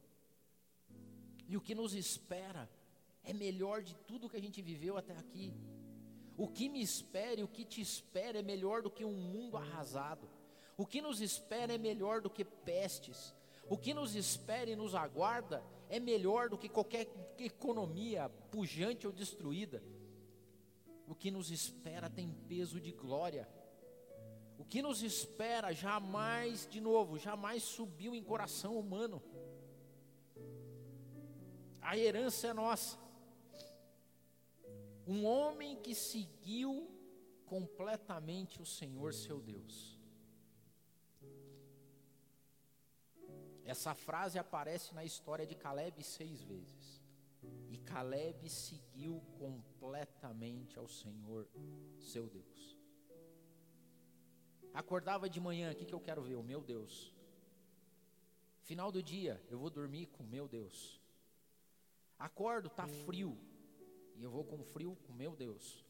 E 1.47 1.57
o 1.57 1.61
que 1.61 1.75
nos 1.75 1.95
espera 1.95 2.71
é 3.23 3.33
melhor 3.33 3.83
de 3.83 3.95
tudo 3.95 4.29
que 4.29 4.37
a 4.37 4.41
gente 4.41 4.63
viveu 4.63 4.97
até 4.97 5.17
aqui. 5.17 5.53
O 6.37 6.49
que 6.49 6.69
me 6.69 6.81
espera 6.81 7.41
e 7.41 7.45
o 7.45 7.49
que 7.49 7.65
te 7.65 7.81
espera 7.81 8.39
é 8.39 8.43
melhor 8.43 8.83
do 8.83 8.91
que 8.91 9.05
um 9.05 9.13
mundo 9.13 9.57
arrasado. 9.57 10.29
O 10.77 10.87
que 10.87 11.03
nos 11.03 11.21
espera 11.21 11.75
é 11.75 11.79
melhor 11.79 12.21
do 12.21 12.31
que 12.31 12.45
pestes. 12.45 13.35
O 13.69 13.77
que 13.77 13.95
nos 13.95 14.15
espera 14.15 14.71
e 14.71 14.77
nos 14.77 14.95
aguarda 14.95 15.63
é 15.89 16.01
melhor 16.01 16.49
do 16.49 16.59
que 16.59 16.69
qualquer 16.69 17.07
economia 17.39 18.29
pujante 18.51 19.07
ou 19.07 19.13
destruída. 19.13 19.83
O 21.07 21.15
que 21.15 21.31
nos 21.31 21.51
espera 21.51 22.09
tem 22.09 22.33
peso 22.49 22.81
de 22.81 22.93
glória. 22.93 23.49
O 24.59 24.65
que 24.65 24.81
nos 24.81 25.03
espera 25.03 25.73
jamais, 25.73 26.67
de 26.67 26.81
novo, 26.81 27.19
jamais 27.19 27.63
subiu 27.63 28.15
em 28.15 28.23
coração 28.23 28.79
humano. 28.79 29.23
A 31.81 31.99
herança 31.99 32.47
é 32.47 32.53
nossa. 32.55 32.97
Um 35.07 35.27
homem 35.27 35.77
que 35.77 35.95
seguiu 35.95 36.89
completamente 37.45 38.63
o 38.63 38.65
Senhor 38.65 39.13
seu 39.13 39.41
Deus. 39.41 39.92
Essa 43.65 43.95
frase 43.95 44.39
aparece 44.39 44.95
na 44.95 45.05
história 45.05 45.47
de 45.47 45.55
Caleb 45.55 46.03
seis 46.03 46.43
vezes. 46.43 47.03
E 47.71 47.79
Caleb 47.79 48.49
seguiu 48.49 49.21
completamente 49.39 50.79
ao 50.79 50.89
Senhor, 50.89 51.49
seu 51.99 52.29
Deus. 52.29 52.79
Acordava 54.75 55.29
de 55.29 55.41
manhã, 55.41 55.73
o 55.73 55.75
que, 55.75 55.85
que 55.85 55.95
eu 55.95 56.01
quero 56.01 56.23
ver? 56.23 56.37
O 56.37 56.43
meu 56.43 56.63
Deus. 56.63 57.15
Final 58.63 58.91
do 58.91 59.03
dia, 59.03 59.43
eu 59.51 59.59
vou 59.59 59.69
dormir 59.69 60.07
com 60.07 60.23
meu 60.23 60.49
Deus. 60.49 61.01
Acordo, 62.19 62.71
tá 62.71 62.87
frio. 62.87 63.37
E 64.17 64.23
eu 64.23 64.31
vou 64.31 64.45
com 64.45 64.63
frio 64.63 64.97
com 65.07 65.13
meu 65.13 65.35
Deus. 65.35 65.85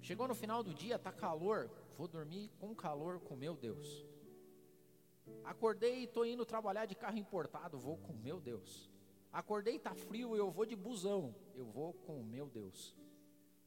Chegou 0.00 0.26
no 0.26 0.34
final 0.34 0.62
do 0.62 0.74
dia, 0.74 0.98
tá 0.98 1.12
calor. 1.12 1.70
Vou 1.96 2.08
dormir 2.08 2.50
com 2.58 2.74
calor 2.74 3.20
com 3.20 3.36
meu 3.36 3.56
Deus. 3.56 4.04
Acordei 5.44 6.00
e 6.00 6.04
estou 6.04 6.26
indo 6.26 6.44
trabalhar 6.44 6.86
de 6.86 6.94
carro 6.94 7.18
importado, 7.18 7.78
vou 7.78 7.96
com 7.98 8.12
meu 8.12 8.40
Deus. 8.40 8.90
Acordei 9.32 9.74
e 9.74 9.76
está 9.76 9.94
frio, 9.94 10.36
eu 10.36 10.50
vou 10.50 10.64
de 10.64 10.76
busão, 10.76 11.34
eu 11.54 11.66
vou 11.66 11.92
com 11.92 12.20
o 12.20 12.24
meu 12.24 12.48
Deus. 12.48 12.94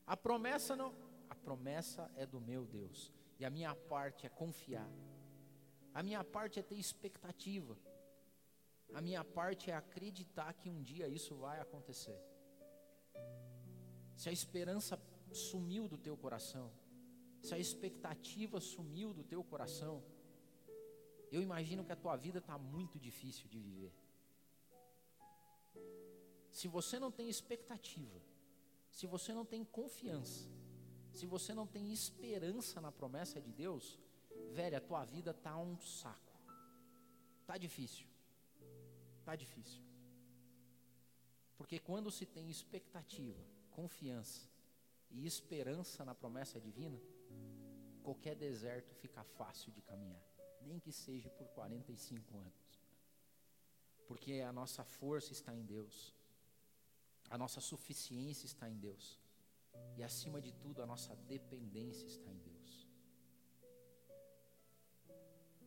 A 0.06 0.16
promessa 0.16 0.76
não, 0.76 0.96
a 1.30 1.36
promessa 1.36 2.10
é 2.16 2.26
do 2.26 2.40
meu 2.40 2.66
Deus. 2.66 3.12
E 3.40 3.46
a 3.46 3.50
minha 3.50 3.76
parte 3.76 4.26
é 4.26 4.30
confiar. 4.30 4.90
A 5.94 6.02
minha 6.02 6.24
parte 6.24 6.60
é 6.60 6.64
ter 6.64 6.76
expectativa. 6.76 7.78
A 8.94 9.02
minha 9.02 9.24
parte 9.24 9.70
é 9.70 9.76
acreditar 9.76 10.54
que 10.54 10.70
um 10.70 10.82
dia 10.82 11.08
isso 11.08 11.36
vai 11.36 11.60
acontecer. 11.60 12.20
se 14.16 14.30
a 14.30 14.32
esperança 14.32 15.00
sumiu 15.32 15.88
do 15.88 15.98
teu 15.98 16.18
coração, 16.18 16.72
se 17.42 17.54
a 17.54 17.60
expectativa 17.60 18.60
sumiu 18.60 19.14
do 19.14 19.24
teu 19.24 19.44
coração, 19.44 20.04
eu 21.32 21.42
imagino 21.42 21.84
que 21.84 21.92
a 21.92 21.96
tua 21.96 22.16
vida 22.16 22.40
está 22.40 22.58
muito 22.58 23.00
difícil 23.00 23.48
de 23.48 23.60
viver. 23.60 23.94
Se 26.52 26.68
você 26.68 26.98
não 27.00 27.12
tem 27.12 27.30
expectativa, 27.30 28.20
se 28.90 29.06
você 29.06 29.34
não 29.34 29.46
tem 29.46 29.64
confiança, 29.64 30.50
se 31.14 31.26
você 31.26 31.54
não 31.54 31.68
tem 31.68 31.92
esperança 31.92 32.80
na 32.82 32.92
promessa 32.92 33.40
de 33.42 33.52
Deus, 33.52 34.00
velho, 34.54 34.78
a 34.78 34.82
tua 34.82 35.04
vida 35.04 35.34
tá 35.34 35.58
um 35.58 35.78
saco. 35.80 36.40
Tá 37.46 37.58
difícil. 37.58 38.08
Tá 39.24 39.36
difícil. 39.36 39.82
Porque 41.58 41.80
quando 41.80 42.12
se 42.12 42.26
tem 42.26 42.50
expectativa, 42.50 43.44
confiança 43.72 44.48
e 45.10 45.26
esperança 45.26 46.06
na 46.06 46.14
promessa 46.14 46.60
divina, 46.60 47.00
qualquer 48.04 48.36
deserto 48.36 48.94
fica 48.96 49.24
fácil 49.24 49.72
de 49.72 49.82
caminhar, 49.82 50.24
nem 50.68 50.80
que 50.80 50.92
seja 50.92 51.30
por 51.30 51.48
45 51.50 52.38
anos. 52.38 52.68
Porque 54.08 54.34
a 54.50 54.52
nossa 54.60 54.84
força 54.84 55.32
está 55.32 55.54
em 55.54 55.64
Deus. 55.76 55.96
A 57.30 57.38
nossa 57.38 57.60
suficiência 57.60 58.46
está 58.46 58.70
em 58.70 58.78
Deus. 58.78 59.20
E 59.98 60.04
acima 60.04 60.40
de 60.42 60.54
tudo, 60.54 60.82
a 60.82 60.86
nossa 60.86 61.16
dependência 61.16 62.08
está 62.08 62.30
em 62.32 62.38
Deus. 62.38 62.88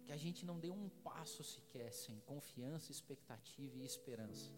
Que 0.04 0.12
a 0.12 0.16
gente 0.16 0.44
não 0.44 0.58
dê 0.58 0.70
um 0.70 0.88
passo 0.88 1.42
sequer 1.44 1.92
sem 1.92 2.18
confiança, 2.20 2.90
expectativa 2.90 3.76
e 3.76 3.84
esperança 3.84 4.50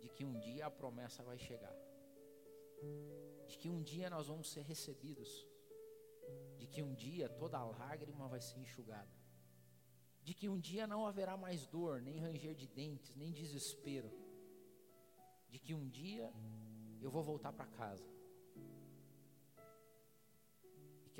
de 0.00 0.08
que 0.08 0.24
um 0.24 0.38
dia 0.38 0.66
a 0.66 0.70
promessa 0.70 1.22
vai 1.22 1.38
chegar, 1.38 1.76
de 3.46 3.58
que 3.58 3.68
um 3.68 3.82
dia 3.82 4.08
nós 4.08 4.28
vamos 4.28 4.50
ser 4.50 4.62
recebidos, 4.62 5.46
de 6.56 6.66
que 6.66 6.82
um 6.82 6.94
dia 6.94 7.28
toda 7.28 7.62
lágrima 7.62 8.26
vai 8.26 8.40
ser 8.40 8.58
enxugada, 8.58 9.19
de 10.22 10.34
que 10.34 10.48
um 10.48 10.58
dia 10.58 10.86
não 10.86 11.06
haverá 11.06 11.36
mais 11.36 11.66
dor, 11.66 12.00
nem 12.00 12.18
ranger 12.18 12.54
de 12.54 12.66
dentes, 12.66 13.14
nem 13.16 13.32
desespero, 13.32 14.10
de 15.48 15.58
que 15.58 15.74
um 15.74 15.88
dia 15.88 16.32
eu 17.00 17.10
vou 17.10 17.22
voltar 17.22 17.52
para 17.52 17.66
casa 17.66 18.20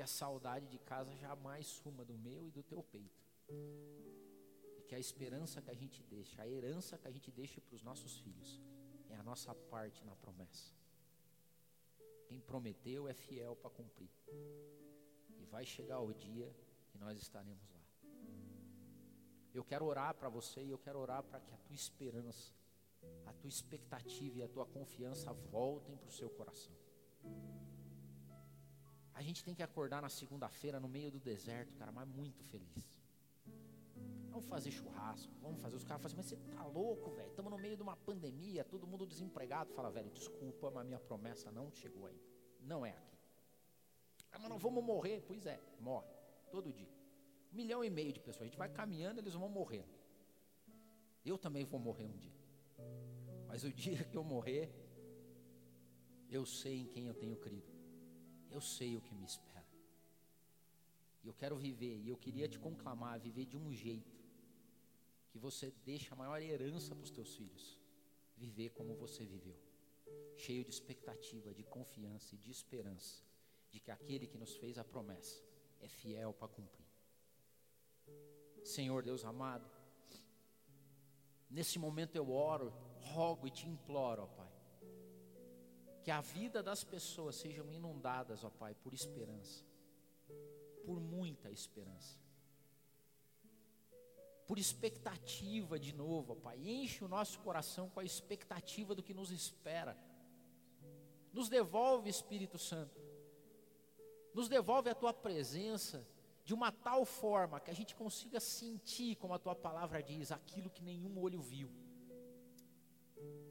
que 0.01 0.03
a 0.03 0.07
saudade 0.07 0.67
de 0.67 0.79
casa 0.79 1.15
jamais 1.15 1.67
suma 1.67 2.03
do 2.03 2.17
meu 2.17 2.47
e 2.47 2.51
do 2.51 2.63
teu 2.63 2.81
peito. 2.81 3.23
E 4.77 4.81
que 4.87 4.95
a 4.95 4.99
esperança 4.99 5.61
que 5.61 5.69
a 5.69 5.75
gente 5.75 6.01
deixa, 6.01 6.41
a 6.41 6.47
herança 6.47 6.97
que 6.97 7.07
a 7.07 7.11
gente 7.11 7.31
deixa 7.31 7.61
para 7.61 7.75
os 7.75 7.83
nossos 7.83 8.17
filhos, 8.17 8.59
é 9.09 9.15
a 9.15 9.21
nossa 9.21 9.53
parte 9.53 10.03
na 10.03 10.15
promessa. 10.15 10.73
Quem 12.25 12.39
prometeu 12.39 13.07
é 13.07 13.13
fiel 13.13 13.55
para 13.55 13.69
cumprir. 13.69 14.09
E 15.37 15.45
vai 15.45 15.65
chegar 15.65 15.99
o 15.99 16.13
dia 16.13 16.51
que 16.89 16.97
nós 16.97 17.21
estaremos 17.21 17.69
lá. 17.69 17.80
Eu 19.53 19.63
quero 19.63 19.85
orar 19.85 20.13
para 20.15 20.29
você 20.29 20.63
e 20.63 20.69
eu 20.69 20.77
quero 20.77 20.99
orar 20.99 21.23
para 21.23 21.39
que 21.39 21.53
a 21.53 21.57
tua 21.57 21.75
esperança, 21.75 22.53
a 23.25 23.33
tua 23.33 23.49
expectativa 23.49 24.39
e 24.39 24.43
a 24.43 24.47
tua 24.47 24.65
confiança 24.65 25.33
voltem 25.33 25.97
para 25.97 26.07
o 26.07 26.11
seu 26.11 26.29
coração. 26.29 26.73
A 29.13 29.21
gente 29.21 29.43
tem 29.43 29.53
que 29.53 29.61
acordar 29.61 30.01
na 30.01 30.09
segunda-feira 30.09 30.79
no 30.79 30.87
meio 30.87 31.11
do 31.11 31.19
deserto, 31.19 31.73
cara, 31.75 31.91
mas 31.91 32.07
muito 32.07 32.43
feliz. 32.45 32.91
Vamos 34.29 34.45
fazer 34.45 34.71
churrasco, 34.71 35.33
vamos 35.41 35.59
fazer. 35.59 35.75
Os 35.75 35.83
caras 35.83 36.01
falam 36.01 36.17
assim, 36.19 36.35
mas 36.35 36.47
você 36.47 36.55
tá 36.55 36.65
louco, 36.65 37.11
velho? 37.11 37.29
Estamos 37.29 37.51
no 37.51 37.57
meio 37.57 37.75
de 37.75 37.83
uma 37.83 37.97
pandemia, 37.97 38.63
todo 38.63 38.87
mundo 38.87 39.05
desempregado. 39.05 39.73
Fala, 39.73 39.91
velho, 39.91 40.09
desculpa, 40.09 40.71
mas 40.71 40.85
minha 40.85 40.99
promessa 40.99 41.51
não 41.51 41.69
chegou 41.69 42.07
ainda. 42.07 42.23
Não 42.61 42.85
é 42.85 42.91
aqui. 42.91 43.17
Ah, 44.31 44.39
mas 44.39 44.49
não 44.49 44.57
vamos 44.57 44.81
morrer? 44.83 45.21
Pois 45.27 45.45
é, 45.45 45.59
morre. 45.79 46.07
Todo 46.49 46.71
dia. 46.71 47.00
Um 47.51 47.55
milhão 47.55 47.83
e 47.83 47.89
meio 47.89 48.13
de 48.13 48.19
pessoas. 48.19 48.43
A 48.43 48.45
gente 48.45 48.57
vai 48.57 48.69
caminhando, 48.69 49.19
eles 49.19 49.33
vão 49.33 49.49
morrer. 49.49 49.85
Eu 51.25 51.37
também 51.37 51.63
vou 51.65 51.79
morrer 51.79 52.05
um 52.05 52.17
dia. 52.17 52.39
Mas 53.47 53.63
o 53.63 53.71
dia 53.83 54.03
que 54.03 54.17
eu 54.17 54.23
morrer, 54.23 54.71
eu 56.29 56.45
sei 56.45 56.79
em 56.79 56.87
quem 56.87 57.07
eu 57.07 57.13
tenho 57.13 57.35
crido 57.35 57.81
eu 58.51 58.61
sei 58.61 58.95
o 58.97 59.01
que 59.01 59.15
me 59.15 59.25
espera. 59.25 59.65
E 61.23 61.27
eu 61.27 61.33
quero 61.33 61.55
viver, 61.55 61.97
e 61.97 62.09
eu 62.09 62.17
queria 62.17 62.47
te 62.47 62.59
conclamar 62.59 63.13
a 63.13 63.17
viver 63.17 63.45
de 63.45 63.55
um 63.55 63.71
jeito 63.71 64.19
que 65.29 65.39
você 65.39 65.71
deixe 65.85 66.11
a 66.11 66.15
maior 66.15 66.41
herança 66.41 66.93
para 66.93 67.03
os 67.03 67.11
teus 67.11 67.35
filhos. 67.35 67.79
Viver 68.35 68.71
como 68.71 68.95
você 68.95 69.23
viveu, 69.23 69.57
cheio 70.35 70.63
de 70.65 70.71
expectativa, 70.71 71.53
de 71.53 71.63
confiança 71.63 72.35
e 72.35 72.37
de 72.37 72.51
esperança 72.51 73.23
de 73.69 73.79
que 73.79 73.91
aquele 73.91 74.27
que 74.27 74.37
nos 74.37 74.55
fez 74.55 74.77
a 74.77 74.83
promessa 74.83 75.41
é 75.79 75.87
fiel 75.87 76.33
para 76.33 76.47
cumprir. 76.47 76.90
Senhor 78.63 79.03
Deus 79.03 79.25
amado, 79.25 79.69
nesse 81.49 81.77
momento 81.79 82.15
eu 82.15 82.31
oro, 82.31 82.73
rogo 82.99 83.47
e 83.47 83.51
te 83.51 83.67
imploro, 83.67 84.23
ó 84.23 84.27
Pai, 84.27 84.51
que 86.03 86.11
a 86.11 86.21
vida 86.21 86.63
das 86.63 86.83
pessoas 86.83 87.35
sejam 87.35 87.71
inundadas, 87.71 88.43
ó 88.43 88.49
Pai, 88.49 88.73
por 88.75 88.93
esperança, 88.93 89.65
por 90.85 90.99
muita 90.99 91.49
esperança, 91.51 92.19
por 94.47 94.57
expectativa 94.57 95.79
de 95.79 95.93
novo, 95.93 96.33
ó 96.33 96.35
Pai. 96.35 96.57
Enche 96.59 97.03
o 97.03 97.07
nosso 97.07 97.39
coração 97.39 97.89
com 97.89 97.99
a 97.99 98.05
expectativa 98.05 98.93
do 98.93 99.03
que 99.03 99.13
nos 99.13 99.31
espera. 99.31 99.97
Nos 101.31 101.47
devolve, 101.47 102.09
Espírito 102.09 102.57
Santo, 102.57 102.99
nos 104.33 104.49
devolve 104.49 104.89
a 104.89 104.95
tua 104.95 105.13
presença 105.13 106.05
de 106.43 106.53
uma 106.53 106.71
tal 106.71 107.05
forma 107.05 107.59
que 107.59 107.71
a 107.71 107.73
gente 107.73 107.95
consiga 107.95 108.39
sentir, 108.39 109.15
como 109.15 109.33
a 109.33 109.39
tua 109.39 109.55
palavra 109.55 110.01
diz, 110.01 110.31
aquilo 110.31 110.69
que 110.69 110.81
nenhum 110.81 111.19
olho 111.19 111.41
viu, 111.41 111.69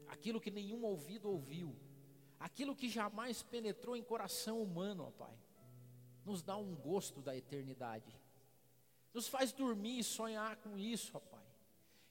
aquilo 0.07 0.41
que 0.41 0.51
nenhum 0.51 0.83
ouvido 0.83 1.29
ouviu. 1.29 1.75
Aquilo 2.41 2.75
que 2.75 2.89
jamais 2.89 3.43
penetrou 3.43 3.95
em 3.95 4.01
coração 4.01 4.63
humano, 4.63 5.05
ó 5.07 5.11
Pai, 5.11 5.37
nos 6.25 6.41
dá 6.41 6.57
um 6.57 6.75
gosto 6.75 7.21
da 7.21 7.37
eternidade, 7.37 8.19
nos 9.13 9.27
faz 9.27 9.51
dormir 9.51 9.99
e 9.99 10.03
sonhar 10.03 10.55
com 10.57 10.75
isso, 10.75 11.11
ó 11.15 11.19
Pai. 11.19 11.45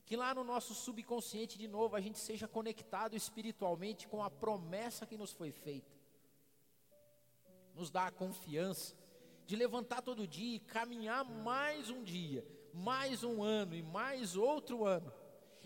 Que 0.06 0.16
lá 0.16 0.32
no 0.32 0.44
nosso 0.44 0.72
subconsciente, 0.72 1.58
de 1.58 1.66
novo, 1.66 1.96
a 1.96 2.00
gente 2.00 2.18
seja 2.18 2.46
conectado 2.46 3.16
espiritualmente 3.16 4.06
com 4.06 4.22
a 4.22 4.30
promessa 4.30 5.04
que 5.04 5.16
nos 5.16 5.32
foi 5.32 5.50
feita. 5.50 5.90
Nos 7.74 7.90
dá 7.90 8.06
a 8.06 8.12
confiança 8.12 8.94
de 9.50 9.56
levantar 9.56 10.00
todo 10.00 10.28
dia 10.28 10.54
e 10.54 10.60
caminhar 10.60 11.24
mais 11.24 11.90
um 11.90 12.04
dia, 12.04 12.46
mais 12.72 13.24
um 13.24 13.42
ano 13.42 13.74
e 13.74 13.82
mais 13.82 14.36
outro 14.36 14.84
ano 14.84 15.12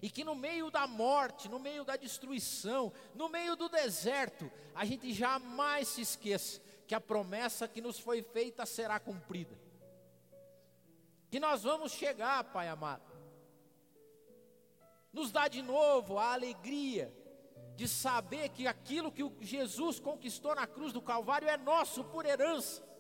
e 0.01 0.09
que 0.09 0.25
no 0.25 0.35
meio 0.35 0.71
da 0.71 0.87
morte, 0.87 1.51
no 1.51 1.59
meio 1.59 1.85
da 1.85 1.95
destruição, 1.95 2.91
no 3.15 3.29
meio 3.29 3.55
do 3.57 3.69
deserto, 3.69 4.51
a 4.75 4.87
gente 4.87 5.13
jamais 5.13 5.89
se 5.89 6.01
esqueça 6.01 6.63
que 6.87 6.95
a 6.95 7.01
promessa 7.01 7.69
que 7.69 7.83
nos 7.83 7.99
foi 7.99 8.23
feita 8.23 8.65
será 8.65 8.99
cumprida. 8.99 9.55
Que 11.31 11.39
nós 11.39 11.63
vamos 11.63 11.93
chegar, 11.93 12.43
Pai 12.45 12.69
amado. 12.69 13.13
Nos 15.13 15.31
dá 15.31 15.47
de 15.47 15.61
novo 15.61 16.19
a 16.19 16.33
alegria 16.33 17.15
de 17.77 17.87
saber 17.87 18.49
que 18.49 18.67
aquilo 18.67 19.13
que 19.13 19.31
Jesus 19.43 20.01
conquistou 20.01 20.55
na 20.55 20.67
cruz 20.67 20.91
do 20.91 21.03
Calvário 21.03 21.49
é 21.49 21.59
nosso 21.59 22.03
por 22.03 22.25
herança 22.25 22.94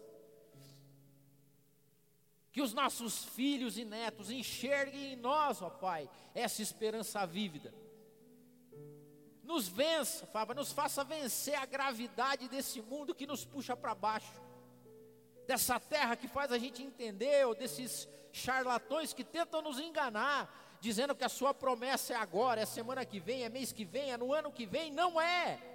que 2.55 2.63
os 2.63 2.73
nossos 2.73 3.25
filhos 3.25 3.77
e 3.77 3.85
netos 3.85 4.31
enxerguem 4.31 5.15
em 5.15 5.17
nós, 5.17 5.61
ó 5.61 5.69
Pai, 5.69 6.09
essa 6.33 6.63
esperança 6.63 7.27
vívida. 7.27 7.75
Nos 9.43 9.67
vença, 9.67 10.25
Pai, 10.29 10.47
nos 10.55 10.71
faça 10.71 11.03
vencer 11.03 11.57
a 11.57 11.67
gravidade 11.67 12.49
desse 12.49 12.81
mundo 12.81 13.13
que 13.13 13.27
nos 13.27 13.45
puxa 13.45 13.77
para 13.77 13.93
baixo, 13.93 14.41
dessa 15.49 15.81
terra 15.81 16.15
que 16.15 16.29
faz 16.29 16.53
a 16.53 16.57
gente 16.57 16.81
entender, 16.81 17.45
ou 17.45 17.57
desses 17.57 18.09
charlatões 18.31 19.13
que 19.13 19.25
tentam 19.25 19.61
nos 19.61 19.81
enganar, 19.81 20.79
dizendo 20.81 21.13
que 21.17 21.25
a 21.25 21.29
sua 21.29 21.53
promessa 21.53 22.13
é 22.13 22.17
agora, 22.17 22.61
é 22.61 22.67
semana 22.67 23.05
que 23.05 23.19
vem, 23.19 23.43
é 23.43 23.49
mês 23.49 23.73
que 23.73 23.85
vem, 23.85 24.13
é 24.13 24.17
no 24.17 24.33
ano 24.33 24.53
que 24.53 24.65
vem, 24.65 24.93
não 24.93 25.21
é. 25.21 25.74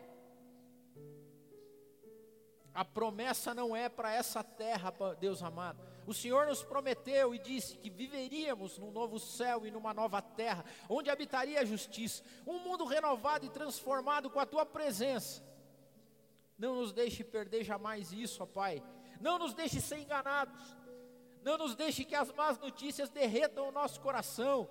A 2.74 2.86
promessa 2.86 3.54
não 3.54 3.76
é 3.76 3.90
para 3.90 4.14
essa 4.14 4.44
terra, 4.44 4.94
Deus 5.20 5.42
amado. 5.42 5.80
O 6.06 6.14
Senhor 6.14 6.48
nos 6.48 6.64
prometeu 6.64 7.36
e 7.36 7.40
disse 7.40 7.78
que 7.78 7.90
viveríamos 7.90 8.78
num 8.78 8.92
novo 8.92 9.20
céu 9.20 9.66
e 9.66 9.72
numa 9.72 9.94
nova 9.94 10.22
terra, 10.22 10.64
onde 10.88 11.10
habitaria 11.10 11.60
a 11.60 11.66
justiça, 11.66 12.24
um 12.48 12.60
mundo 12.60 12.86
renovado 12.86 13.46
e 13.46 13.50
transformado 13.50 14.30
com 14.30 14.40
a 14.40 14.46
tua 14.46 14.66
presença. 14.66 15.44
Não 16.58 16.76
nos 16.76 16.92
deixe 16.92 17.24
perder 17.24 17.64
jamais 17.64 18.12
isso, 18.12 18.44
ó 18.44 18.46
Pai. 18.46 18.84
Não 19.20 19.38
nos 19.38 19.54
deixe 19.54 19.80
ser 19.80 20.00
enganados. 20.00 20.78
Não 21.42 21.58
nos 21.58 21.76
deixe 21.76 22.04
que 22.04 22.16
as 22.16 22.32
más 22.34 22.58
notícias 22.58 23.10
derretam 23.10 23.68
o 23.68 23.72
nosso 23.72 24.00
coração. 24.02 24.68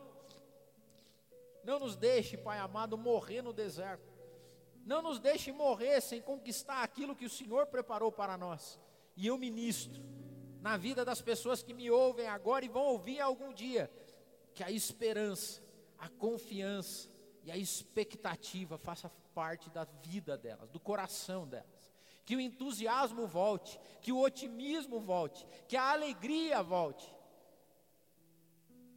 Não 1.64 1.78
nos 1.78 1.96
deixe, 1.96 2.36
Pai 2.36 2.58
amado, 2.58 2.96
morrer 2.96 3.42
no 3.42 3.52
deserto. 3.52 4.17
Não 4.88 5.02
nos 5.02 5.18
deixe 5.18 5.52
morrer 5.52 6.00
sem 6.00 6.18
conquistar 6.22 6.82
aquilo 6.82 7.14
que 7.14 7.26
o 7.26 7.30
Senhor 7.30 7.66
preparou 7.66 8.10
para 8.10 8.38
nós. 8.38 8.80
E 9.14 9.26
eu 9.26 9.36
ministro 9.36 10.02
na 10.62 10.78
vida 10.78 11.04
das 11.04 11.20
pessoas 11.20 11.62
que 11.62 11.74
me 11.74 11.90
ouvem 11.90 12.26
agora 12.26 12.64
e 12.64 12.68
vão 12.68 12.86
ouvir 12.86 13.20
algum 13.20 13.52
dia, 13.52 13.90
que 14.54 14.64
a 14.64 14.70
esperança, 14.70 15.62
a 15.98 16.08
confiança 16.08 17.10
e 17.44 17.50
a 17.50 17.56
expectativa 17.58 18.78
faça 18.78 19.10
parte 19.34 19.68
da 19.68 19.84
vida 19.84 20.38
delas, 20.38 20.70
do 20.70 20.80
coração 20.80 21.46
delas. 21.46 21.92
Que 22.24 22.34
o 22.34 22.40
entusiasmo 22.40 23.26
volte, 23.26 23.78
que 24.00 24.10
o 24.10 24.22
otimismo 24.22 24.98
volte, 25.00 25.46
que 25.68 25.76
a 25.76 25.92
alegria 25.92 26.62
volte. 26.62 27.14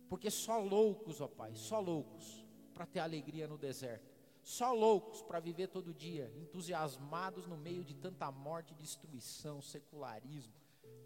Porque 0.07 0.31
só 0.31 0.57
loucos, 0.57 1.19
ó 1.19 1.27
Pai, 1.27 1.53
só 1.53 1.81
loucos 1.81 2.47
para 2.73 2.85
ter 2.85 2.99
alegria 2.99 3.45
no 3.45 3.57
deserto 3.57 4.10
só 4.41 4.73
loucos 4.73 5.21
para 5.21 5.39
viver 5.39 5.67
todo 5.67 5.93
dia, 5.93 6.31
entusiasmados 6.35 7.47
no 7.47 7.57
meio 7.57 7.83
de 7.83 7.93
tanta 7.93 8.31
morte, 8.31 8.73
destruição, 8.73 9.61
secularismo, 9.61 10.53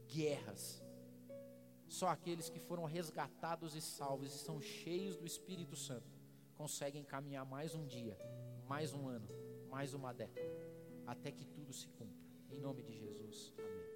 guerras. 0.07 0.81
Só 1.87 2.07
aqueles 2.07 2.49
que 2.49 2.59
foram 2.59 2.85
resgatados 2.85 3.75
e 3.75 3.81
salvos 3.81 4.33
e 4.33 4.37
são 4.37 4.61
cheios 4.61 5.17
do 5.17 5.25
Espírito 5.25 5.75
Santo 5.75 6.15
conseguem 6.55 7.03
caminhar 7.03 7.45
mais 7.45 7.75
um 7.75 7.85
dia, 7.85 8.17
mais 8.67 8.93
um 8.93 9.07
ano, 9.07 9.27
mais 9.69 9.93
uma 9.93 10.13
década, 10.13 10.49
até 11.05 11.31
que 11.31 11.45
tudo 11.45 11.73
se 11.73 11.87
cumpra. 11.89 12.25
Em 12.49 12.59
nome 12.59 12.81
de 12.83 12.93
Jesus. 12.93 13.53
Amém. 13.57 13.94